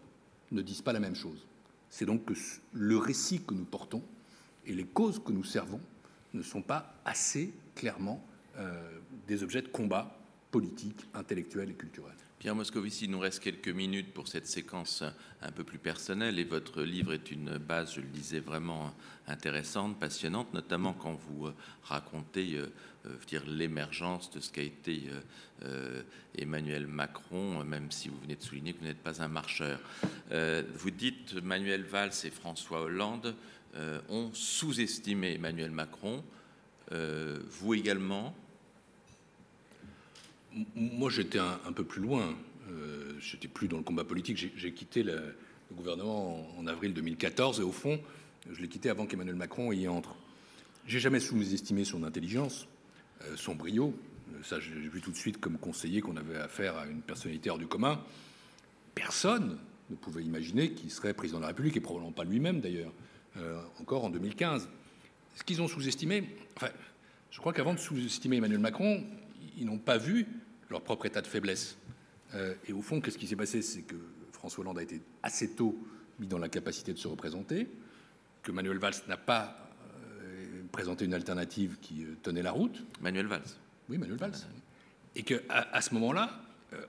[0.51, 1.45] ne disent pas la même chose.
[1.89, 2.33] C'est donc que
[2.73, 4.03] le récit que nous portons
[4.67, 5.79] et les causes que nous servons
[6.35, 8.23] ne sont pas assez clairement
[8.57, 10.15] euh, des objets de combat
[10.51, 12.13] politique, intellectuel et culturel.
[12.39, 15.03] Pierre Moscovici, il nous reste quelques minutes pour cette séquence
[15.41, 18.93] un peu plus personnelle et votre livre est une base, je le disais, vraiment
[19.27, 22.67] intéressante, passionnante, notamment quand vous euh, racontez euh,
[23.07, 25.09] euh, dire l'émergence de ce qu'a été
[26.37, 29.79] Emmanuel Macron, même si vous venez de souligner que vous n'êtes pas un marcheur.
[30.29, 33.35] vous dites Manuel Valls et François Hollande
[34.09, 36.23] ont sous-estimé Emmanuel Macron.
[36.91, 38.35] vous également
[40.75, 42.35] moi, j'étais un, peu plus loin.
[42.69, 44.51] Euh, j'étais plus dans le combat politique.
[44.55, 45.35] J'ai quitté le,
[45.73, 47.99] gouvernement en, avril 2014 et au fond,
[48.49, 50.15] je l'ai quitté avant qu'Emmanuel Macron y entre.
[50.85, 52.67] J'ai jamais sous-estimé son intelligence,
[53.23, 53.93] euh, son brio.
[54.33, 57.49] Euh, ça, j'ai vu tout de suite comme conseiller qu'on avait affaire à une personnalité
[57.49, 58.01] hors du commun.
[58.95, 59.57] Personne
[59.89, 62.91] ne pouvait imaginer qu'il serait président de la République, et probablement pas lui-même d'ailleurs,
[63.79, 64.67] encore en 2015.
[65.35, 66.23] ce qu'ils ont sous-estimé,
[66.57, 66.69] enfin,
[67.31, 69.03] je crois qu'avant de sous-estimer Emmanuel Macron,
[69.57, 70.25] ils n'ont pas vu
[70.69, 71.77] leur propre état de faiblesse.
[72.35, 73.61] Euh, et au fond, qu'est-ce qui s'est passé?
[73.61, 73.95] C'est que
[74.31, 75.77] François Hollande a été assez tôt
[76.19, 77.67] mis dans la capacité de se représenter,
[78.43, 79.69] que Manuel Valls n'a pas
[80.21, 82.83] euh, présenté une alternative qui euh, tenait la route.
[83.01, 83.47] Manuel Valls.
[83.89, 84.35] Oui, Manuel Valls.
[85.15, 86.41] Et qu'à à ce moment-là,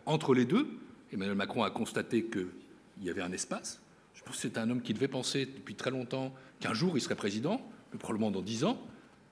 [0.04, 0.66] entre les deux,
[1.12, 2.48] Emmanuel Macron a constaté qu'il
[3.02, 3.80] y avait un espace.
[4.14, 7.00] Je pense que c'est un homme qui devait penser depuis très longtemps qu'un jour il
[7.00, 7.62] serait président,
[7.92, 8.78] mais probablement dans dix ans.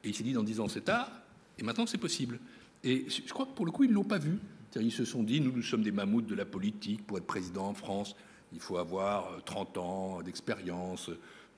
[0.05, 1.11] Et il s'est dit dans dix ans c'est tard,
[1.59, 2.39] et maintenant c'est possible.
[2.87, 4.39] Et je crois que pour le coup, ils ne l'ont pas vu.
[4.77, 7.05] Ils se sont dit, nous, nous sommes des mammouths de la politique.
[7.05, 8.15] Pour être président en France,
[8.53, 11.11] il faut avoir 30 euh, ans d'expérience,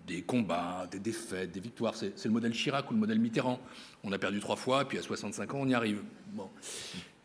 [0.06, 1.94] des combats, des défaites, des victoires.
[1.96, 3.60] C'est le modèle Chirac ou le modèle Mitterrand.
[4.04, 6.02] On a perdu trois fois, puis à 65 ans, on y arrive.
[6.32, 6.48] Bon.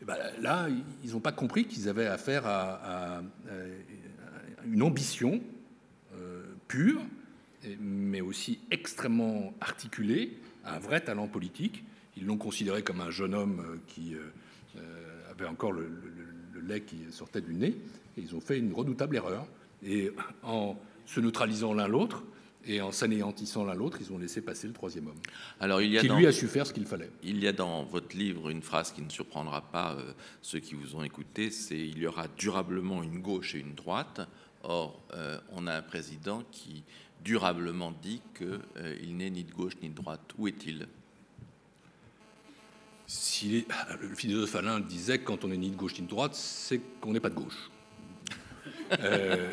[0.04, 0.68] Ben là,
[1.02, 3.22] ils n'ont pas compris qu'ils avaient affaire à,
[4.66, 5.40] une ambition
[6.14, 7.00] euh, pure,
[7.80, 10.36] mais aussi extrêmement articulée,
[10.66, 11.84] un vrai talent politique.
[12.16, 14.14] Ils l'ont considéré comme un jeune homme euh, qui
[15.30, 15.88] avait encore le,
[16.66, 17.76] lait qui sortait du nez,
[18.16, 19.46] et ils ont fait une redoutable erreur.
[19.84, 20.10] Et
[20.42, 22.24] en se neutralisant l'un l'autre,
[22.66, 25.20] et en s'anéantissant l'un l'autre, ils ont laissé passer le troisième homme.
[25.60, 27.10] Alors, il y a qui lui a su faire ce qu'il fallait.
[27.22, 30.74] Il y a dans votre livre une phrase qui ne surprendra pas euh, ceux qui
[30.74, 34.20] vous ont écouté, c'est il y aura durablement une gauche et une droite.
[34.62, 36.84] Or, euh, on a un président qui
[37.22, 40.32] durablement dit qu'il euh, n'est ni de gauche ni de droite.
[40.38, 40.86] Où est-il?
[43.06, 43.66] Si
[44.00, 46.80] le philosophe Alain disait que quand on est ni de gauche ni de droite, c'est
[47.00, 47.70] qu'on n'est pas de gauche.
[49.00, 49.50] Euh,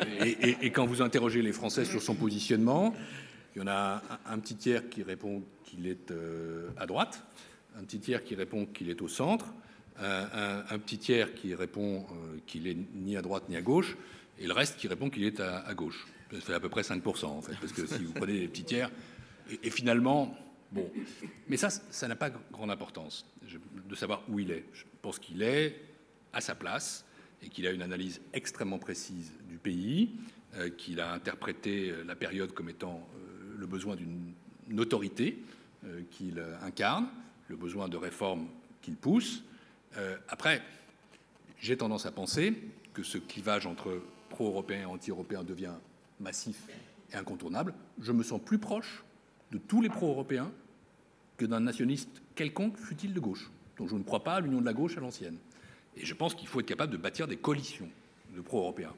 [0.60, 2.94] et, quand vous interrogez les Français sur son positionnement,
[3.54, 7.24] il y en a un, petit tiers qui répond qu'il est euh, à droite,
[7.76, 9.46] un petit tiers qui répond qu'il est au centre,
[9.98, 13.96] un, petit tiers qui répond euh, qu'il est ni à droite ni à gauche,
[14.38, 16.06] et le reste qui répond qu'il est à, gauche.
[16.32, 18.64] Ça fait à peu près 5%, en fait, parce que si vous prenez les petits
[18.64, 18.90] tiers,
[19.62, 20.36] et finalement,
[20.72, 20.90] Bon,
[21.48, 24.64] mais ça, ça n'a pas grande importance de savoir où il est.
[24.72, 25.78] Je pense qu'il est
[26.32, 27.04] à sa place
[27.42, 30.10] et qu'il a une analyse extrêmement précise du pays,
[30.56, 34.34] euh, qu'il a interprété euh, la période comme étant euh, le besoin d'une
[34.78, 35.38] autorité
[36.12, 37.08] qu'il incarne,
[37.48, 38.46] le besoin de réformes
[38.82, 39.42] qu'il pousse.
[40.28, 40.62] après,
[41.58, 42.54] j'ai tendance à penser
[42.94, 44.00] que ce clivage entre
[44.30, 45.74] pro-européen et anti-européen devient
[46.20, 46.68] massif
[47.12, 47.74] et incontournable.
[48.00, 49.02] Je me sens plus proche
[49.50, 50.52] de tous les pro-européens
[51.46, 53.50] d'un nationaliste quelconque, fut-il de gauche.
[53.78, 55.36] Donc je ne crois pas à l'union de la gauche à l'ancienne.
[55.96, 57.88] Et je pense qu'il faut être capable de bâtir des coalitions
[58.34, 58.94] de pro-européens.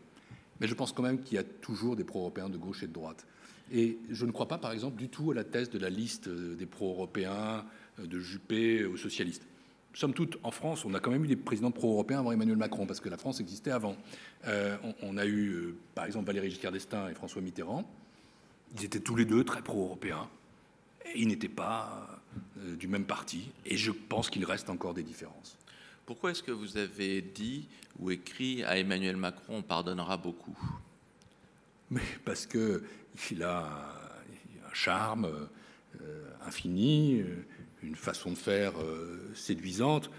[0.60, 2.92] Mais je pense quand même qu'il y a toujours des pro-européens de gauche et de
[2.92, 3.26] droite.
[3.72, 6.28] Et je ne crois pas, par exemple, du tout à la thèse de la liste
[6.28, 7.64] des pro-européens,
[7.98, 9.46] de Juppé aux socialistes.
[9.94, 12.84] Somme toute, en France, on a quand même eu des présidents pro-européens avant Emmanuel Macron,
[12.84, 13.96] parce que la France existait avant.
[14.46, 17.88] Euh, on, a eu, euh, par exemple, Valéry Giscard d'Estaing et François Mitterrand.
[18.76, 20.28] Ils étaient tous les deux très pro-européens.
[21.14, 22.20] Ils n'étaient pas
[22.58, 25.56] euh, du même parti, et je pense qu'il reste encore des différences.
[26.06, 27.68] Pourquoi est-ce que vous avez dit
[27.98, 30.58] ou écrit à Emmanuel Macron on pardonnera beaucoup?
[31.90, 33.66] Mais parce qu'il a
[34.68, 35.48] un charme
[36.02, 37.44] euh, infini, euh,
[37.82, 38.72] une façon de faire
[39.34, 40.10] séduisante.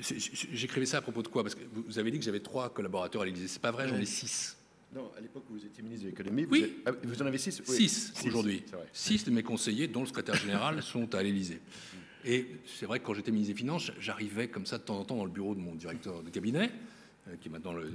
[0.00, 1.42] J'écrivais ça à propos de quoi?
[1.42, 3.48] Parce que vous avez dit que j'avais trois collaborateurs à l'Élysée.
[3.48, 4.56] C'est pas vrai, j'en ai six.
[4.94, 6.76] Non, à l'époque où vous étiez ministre de l'économie, oui.
[6.86, 8.62] vous, vous, en avez six Six, aujourd'hui.
[8.92, 11.60] Six de mes conseillers, dont le secrétaire général, sont à l'Élysée.
[12.24, 15.04] Et c'est vrai que quand j'étais ministre des Finances, j'arrivais comme ça de temps en
[15.04, 16.70] temps dans le bureau de mon directeur de cabinet,
[17.28, 17.92] euh, qui est maintenant le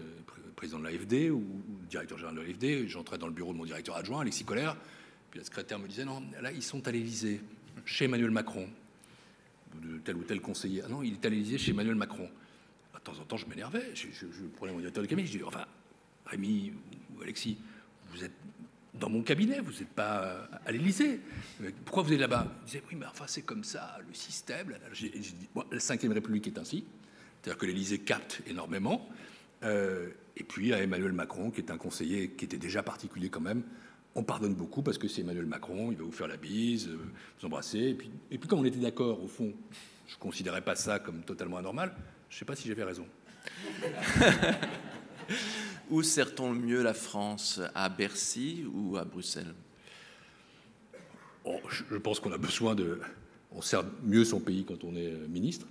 [0.57, 1.41] président de l'AFD ou,
[1.81, 2.87] le directeur général de l'AFD.
[2.89, 4.75] J'entrais dans le bureau de mon directeur adjoint, Alexis Collère.
[5.31, 7.39] Puis la secrétaire me disait Non, là, ils sont à l'Élysée,
[7.85, 8.67] chez Emmanuel Macron.
[9.81, 10.81] De tel ou tel conseiller.
[10.83, 12.27] Ah non, il est à l'Élysée chez Emmanuel Macron.
[12.93, 13.91] De temps en temps, je m'énervais.
[13.93, 15.27] Je, je, prenais mon directeur de cabinet.
[15.27, 15.65] Je dis Enfin,
[16.29, 16.73] Rémi
[17.15, 17.57] ou Alexis,
[18.11, 18.33] vous êtes
[18.93, 21.19] dans mon cabinet, vous n'êtes pas à l'Élysée.
[21.85, 22.47] Pourquoi vous êtes là-bas?
[22.61, 24.69] Il disait, oui, mais enfin, c'est comme ça, le système.
[24.69, 26.83] la Ve République est ainsi.
[27.41, 29.07] C'est-à-dire que l'Élysée capte énormément.
[29.63, 33.41] Euh, et puis, à Emmanuel Macron, qui est un conseiller qui était déjà particulier quand
[33.41, 33.63] même,
[34.15, 36.97] on pardonne beaucoup parce que c'est Emmanuel Macron, il va vous faire la bise, euh,
[37.39, 37.79] vous embrasser.
[37.79, 39.53] Et puis, et puis comme on était d'accord, au fond,
[40.07, 41.93] je ne considérais pas ça comme totalement anormal,
[42.29, 43.05] je ne sais pas si j'avais raison.
[45.89, 49.53] Où sert-on le mieux la France À Bercy ou à Bruxelles?
[51.45, 52.99] Oh, Je pense qu'on a besoin de.
[53.51, 55.65] On sert mieux son pays quand on est euh, ministre.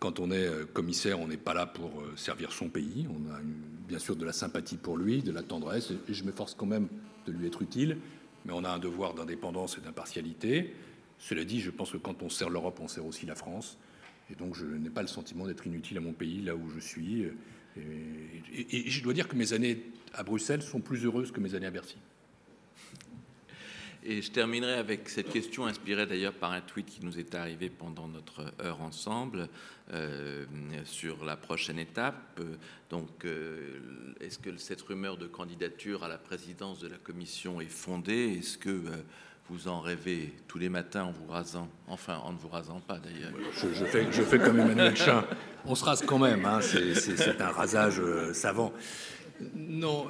[0.00, 3.06] Quand on est euh, commissaire, on n'est pas là pour euh, servir son pays.
[3.08, 3.38] On a
[3.86, 6.88] bien sûr de la sympathie pour lui, de la tendresse, et je m'efforce quand même
[7.26, 7.98] de lui être utile.
[8.44, 10.74] Mais on a un devoir d'indépendance et d'impartialité.
[11.18, 13.78] Cela dit, je pense que quand on sert l'Europe, on sert aussi la France.
[14.30, 16.80] Et donc, je n'ai pas le sentiment d'être inutile à mon pays, là où je
[16.80, 17.26] suis.
[17.76, 19.82] Et, je dois dire que mes années
[20.14, 21.96] à Bruxelles sont plus heureuses que mes années à Bercy.
[24.02, 27.68] Et je terminerai avec cette question inspirée d'ailleurs par un tweet qui nous est arrivé
[27.68, 29.48] pendant notre heure ensemble
[29.92, 30.46] euh,
[30.84, 32.40] sur la prochaine étape.
[32.88, 33.78] Donc, euh,
[34.20, 38.38] est-ce que cette rumeur de candidature à la présidence de la Commission est fondée?
[38.38, 39.02] Est-ce que euh,
[39.50, 42.98] vous en rêvez tous les matins en vous rasant Enfin, en ne vous rasant pas
[42.98, 43.32] d'ailleurs.
[43.52, 45.24] Je, fais, je fais comme Emmanuel Chin.
[45.66, 46.60] On se rase quand même, hein.
[46.62, 48.00] c'est un rasage
[48.32, 48.72] savant.
[49.54, 50.08] Non,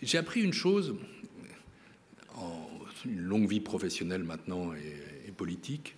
[0.00, 0.94] j'ai appris une chose
[3.04, 5.96] une longue vie professionnelle maintenant et, politique,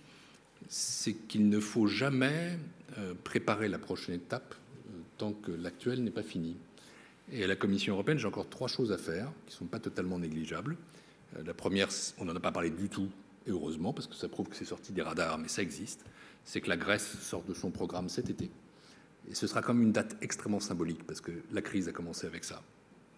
[0.69, 2.57] c'est qu'il ne faut jamais
[2.97, 6.55] euh, préparer la prochaine étape euh, tant que l'actuelle n'est pas finie.
[7.33, 9.79] Et à la Commission européenne, j'ai encore trois choses à faire qui ne sont pas
[9.79, 10.77] totalement négligeables.
[11.37, 13.09] Euh, la première, on n'en a pas parlé du tout,
[13.47, 16.05] et heureusement, parce que ça prouve que c'est sorti des radars, mais ça existe,
[16.43, 18.49] c'est que la Grèce sort de son programme cet été.
[19.29, 22.43] Et ce sera comme une date extrêmement symbolique, parce que la crise a commencé avec
[22.43, 22.61] ça,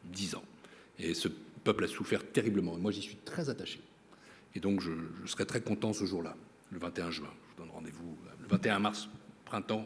[0.06, 0.44] dix ans.
[1.00, 1.28] Et ce
[1.64, 2.78] peuple a souffert terriblement.
[2.78, 3.82] moi, j'y suis très attaché.
[4.56, 4.92] Et donc, je,
[5.26, 6.36] serai très content ce jour-là,
[6.72, 7.30] le 21 juin.
[7.30, 9.10] Je vous donne rendez-vous le 21 mars,
[9.46, 9.86] printemps,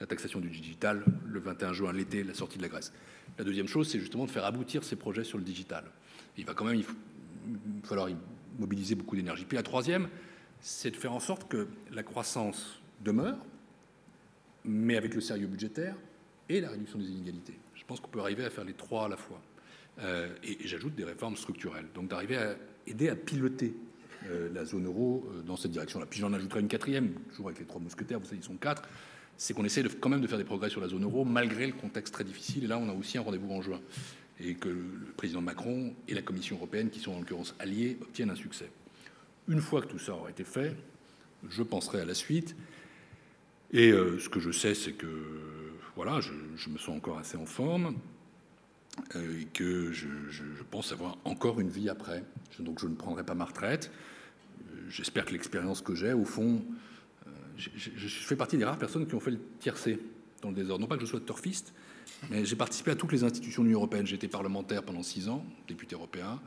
[0.00, 2.92] la taxation du digital, le 21 juin, l'été, la sortie de la Grèce.
[3.38, 5.84] La deuxième chose, c'est justement de faire aboutir ces projets sur le digital.
[6.36, 6.84] Il va quand même il
[7.84, 8.16] falloir y
[8.58, 9.44] mobiliser beaucoup d'énergie.
[9.44, 10.08] Puis la troisième,
[10.60, 13.38] c'est de faire en sorte que la croissance demeure,
[14.64, 15.96] mais avec le sérieux budgétaire
[16.48, 17.58] et la réduction des inégalités.
[17.74, 19.40] Je pense qu'on peut arriver à faire les trois à la fois.
[20.00, 21.86] Euh, et, j'ajoute des réformes structurelles.
[21.94, 23.74] Donc d'arriver à aider à piloter
[24.26, 26.06] euh, la zone euro euh, dans cette direction-là.
[26.06, 28.82] Puis j'en ajouterai une quatrième, toujours avec les trois mousquetaires, vous savez, ils sont quatre,
[29.36, 31.72] c'est qu'on essaie quand même de faire des progrès sur la zone euro malgré le
[31.72, 32.64] contexte très difficile.
[32.64, 33.80] Et là, on a aussi un rendez-vous en juin.
[34.40, 38.30] Et que le président Macron et la Commission européenne, qui sont en l'occurrence alliés, obtiennent
[38.30, 38.70] un succès.
[39.48, 40.76] Une fois que tout ça aura été fait,
[41.48, 42.56] je penserai à la suite.
[43.72, 45.06] Et ce que je sais, c'est que
[45.96, 47.96] voilà, je, je, me sens encore assez en forme.
[49.16, 50.06] Euh, et que je,
[50.70, 52.24] pense avoir encore une vie après.
[52.58, 53.90] Donc je ne prendrai pas ma retraite.
[54.60, 56.62] Euh, j'espère que l'expérience que j'ai, au fond,
[57.54, 59.98] euh, je, fais partie des rares personnes qui ont fait le tiercé
[60.40, 60.82] dans le désordre.
[60.82, 61.74] Non pas que je sois turfiste,
[62.30, 64.06] mais j'ai participé à toutes les institutions de l'Union européenne.
[64.06, 66.40] J'ai été parlementaire pendant six ans, député européen.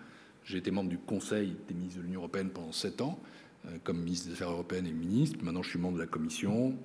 [0.43, 3.19] J'ai été membre du Conseil des ministres de l'Union européenne pendant sept ans,
[3.83, 5.43] comme ministre des Affaires européennes et ministre.
[5.43, 6.77] Maintenant, je suis membre de la Commission.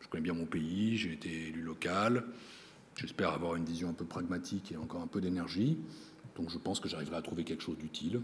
[0.00, 0.96] Je connais bien mon pays.
[0.96, 2.24] J'ai été élu local.
[2.94, 5.78] J'espère avoir une vision un peu pragmatique et encore un peu d'énergie.
[6.36, 8.22] Donc je pense que j'arriverai à trouver quelque chose d'utile.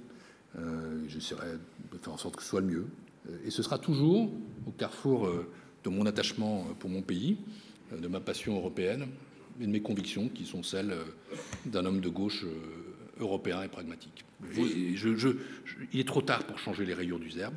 [0.57, 1.59] Euh, J'essaierai
[1.92, 2.86] de faire en sorte que ce soit le mieux.
[3.29, 4.31] Euh, et ce sera toujours
[4.66, 5.49] au carrefour euh,
[5.85, 7.37] de mon attachement pour mon pays,
[7.97, 9.07] de ma passion européenne
[9.61, 10.95] et de mes convictions qui sont celles
[11.66, 12.45] d'un homme de gauche
[13.20, 14.25] européen et pragmatique.
[14.51, 15.37] je,
[15.93, 17.57] il est trop tard pour changer les rayures du zerbe,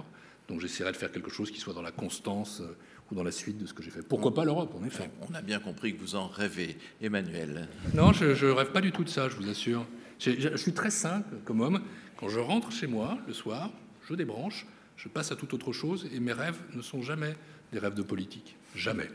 [0.50, 2.62] donc j'essaierai de faire quelque chose qui soit dans la constance
[3.10, 4.02] ou dans la suite de ce que j'ai fait.
[4.02, 7.68] Pourquoi pas l'Europe, en effet On a bien compris que vous en rêvez, Emmanuel.
[7.94, 9.86] Non, je ne rêve pas du tout de ça, je vous assure.
[10.20, 11.82] Je, je, suis très simple comme homme.
[12.18, 13.72] Quand je rentre chez moi le soir,
[14.08, 14.66] je débranche,
[14.98, 17.36] je passe à toute autre chose et mes rêves ne sont jamais
[17.72, 18.56] des rêves de politique.
[18.76, 19.08] Jamais.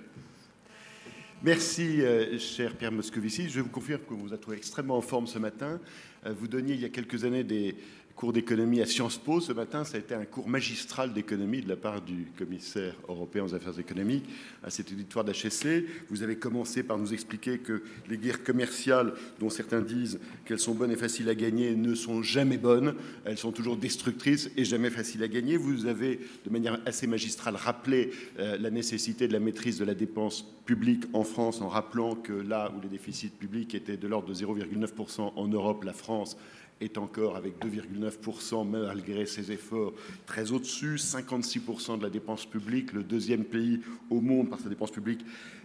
[1.42, 3.48] Merci, euh, cher Pierre Moscovici.
[3.48, 5.80] Je vous confirme que vous vous êtes extrêmement en forme ce matin.
[6.24, 7.74] Euh, vous donniez il y a quelques années des,
[8.14, 9.40] cours d'économie à Sciences Po.
[9.40, 13.44] Ce matin, ça a été un cours magistral d'économie de la part du commissaire européen
[13.44, 14.28] aux affaires économiques
[14.62, 15.86] à cet auditoire d'HSC.
[16.10, 20.74] Vous avez commencé par nous expliquer que les guerres commerciales, dont certains disent qu'elles sont
[20.74, 22.94] bonnes et faciles à gagner, ne sont jamais bonnes.
[23.24, 25.56] Elles sont toujours destructrices et jamais faciles à gagner.
[25.56, 29.94] Vous avez, de manière assez magistrale, rappelé euh, la nécessité de la maîtrise de la
[29.94, 34.28] dépense publique en France en rappelant que là où les déficits publics étaient de l'ordre
[34.28, 36.36] de 0,9% en Europe, la France
[36.82, 39.92] est encore avec 2,9%, malgré ses efforts,
[40.26, 43.80] très au-dessus, 56% de la dépense publique, le deuxième pays
[44.10, 45.24] au monde par sa dépense publique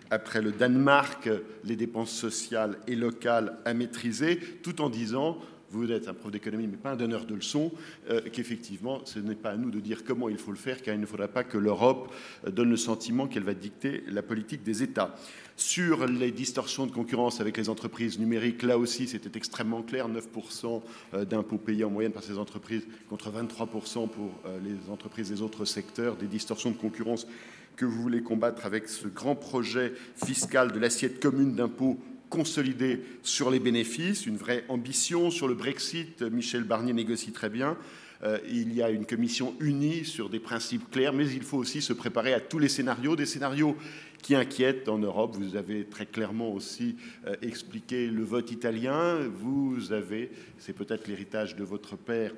[0.09, 1.29] après le Danemark,
[1.63, 5.37] les dépenses sociales et locales à maîtriser, tout en disant
[5.71, 7.71] vous êtes un prof d'économie, mais pas un donneur de leçons,
[8.09, 10.95] euh, qu'effectivement, ce n'est pas à nous de dire comment il faut le faire, car
[10.95, 12.13] il ne faudra pas que l'Europe
[12.47, 15.15] donne le sentiment qu'elle va dicter la politique des États.
[15.57, 20.07] Sur les distorsions de concurrence avec les entreprises numériques, là aussi, c'était extrêmement clair.
[20.07, 20.83] 9%
[21.15, 25.41] euh, d'impôts payés en moyenne par ces entreprises contre 23% pour euh, les entreprises des
[25.41, 26.15] autres secteurs.
[26.15, 27.27] Des distorsions de concurrence
[27.75, 31.97] que vous voulez combattre avec ce grand projet fiscal de l'assiette commune d'impôts
[32.29, 36.21] consolidé sur les bénéfices, une vraie ambition sur le Brexit.
[36.21, 37.77] Michel Barnier négocie très bien.
[38.23, 41.81] Euh, il y a une commission unie sur des principes clairs, mais il faut aussi
[41.81, 43.75] se préparer à tous les scénarios, des scénarios
[44.21, 45.35] qui inquiètent en Europe.
[45.37, 46.95] Vous avez très clairement aussi
[47.27, 49.19] euh, expliqué le vote italien.
[49.27, 52.33] Vous avez, c'est peut-être l'héritage de votre père,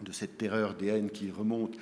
[0.00, 1.76] de cette terreur des haines qui remonte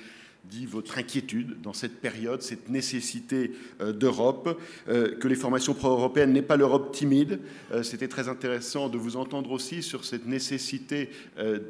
[0.49, 3.51] dit votre inquiétude dans cette période, cette nécessité
[3.81, 7.39] euh, d'Europe, euh, que les formations pro-européennes n'est pas l'Europe timide.
[7.71, 11.09] Euh, c'était très intéressant de vous entendre aussi sur cette nécessité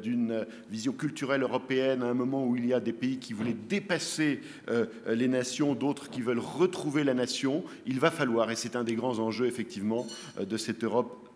[0.02, 3.56] d'une vision culturelle européenne à un moment où il y a des pays qui voulaient
[3.68, 4.40] dépasser
[5.06, 7.64] les nations, d'autres qui veulent retrouver la nation.
[7.86, 10.06] Il va falloir, et c'est un des grands enjeux effectivement
[10.40, 11.27] de cette Europe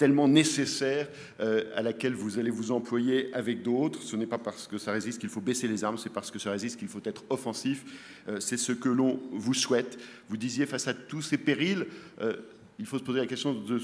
[0.00, 1.08] tellement nécessaire
[1.40, 4.02] euh, à laquelle vous allez vous employer avec d'autres.
[4.02, 6.38] Ce n'est pas parce que ça résiste qu'il faut baisser les armes, c'est parce que
[6.38, 7.84] ça résiste qu'il faut être offensif.
[8.26, 9.98] Euh, c'est ce que l'on vous souhaite.
[10.30, 11.86] Vous disiez face à tous ces périls,
[12.22, 12.32] euh,
[12.78, 13.78] il faut se poser la question de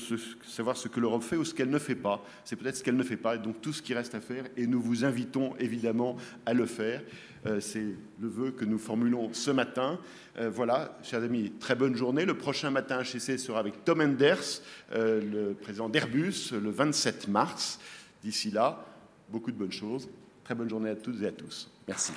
[0.47, 2.25] savoir ce que l'Europe fait ou ce qu'elle ne fait pas.
[2.47, 4.47] C'est peut-être ce qu'elle ne fait pas, et donc tout ce qui reste à faire,
[4.57, 6.17] et nous vous invitons évidemment
[6.47, 7.03] à le faire.
[7.47, 7.85] Euh, c'est
[8.21, 9.99] le vœu que nous formulons ce matin.
[10.39, 12.25] Euh, voilà, chers amis, très bonne journée.
[12.25, 14.61] Le prochain matin HEC sera avec Tom Enders,
[14.95, 17.79] euh, le président d'Airbus, le 27 mars.
[18.23, 18.85] D'ici là,
[19.29, 20.09] beaucoup de bonnes choses.
[20.45, 21.71] Très bonne journée à toutes et à tous.
[21.87, 22.13] Merci.